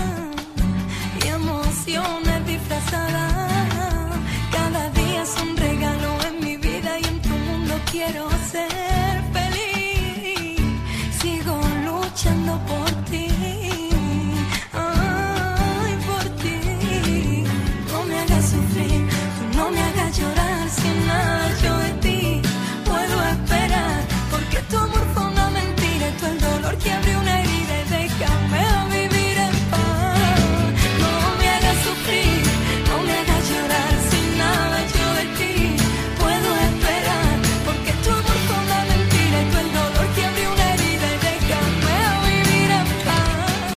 [1.22, 4.18] Y emociones disfrazadas.
[4.52, 9.09] Cada día es un regalo en mi vida y en tu mundo quiero ser.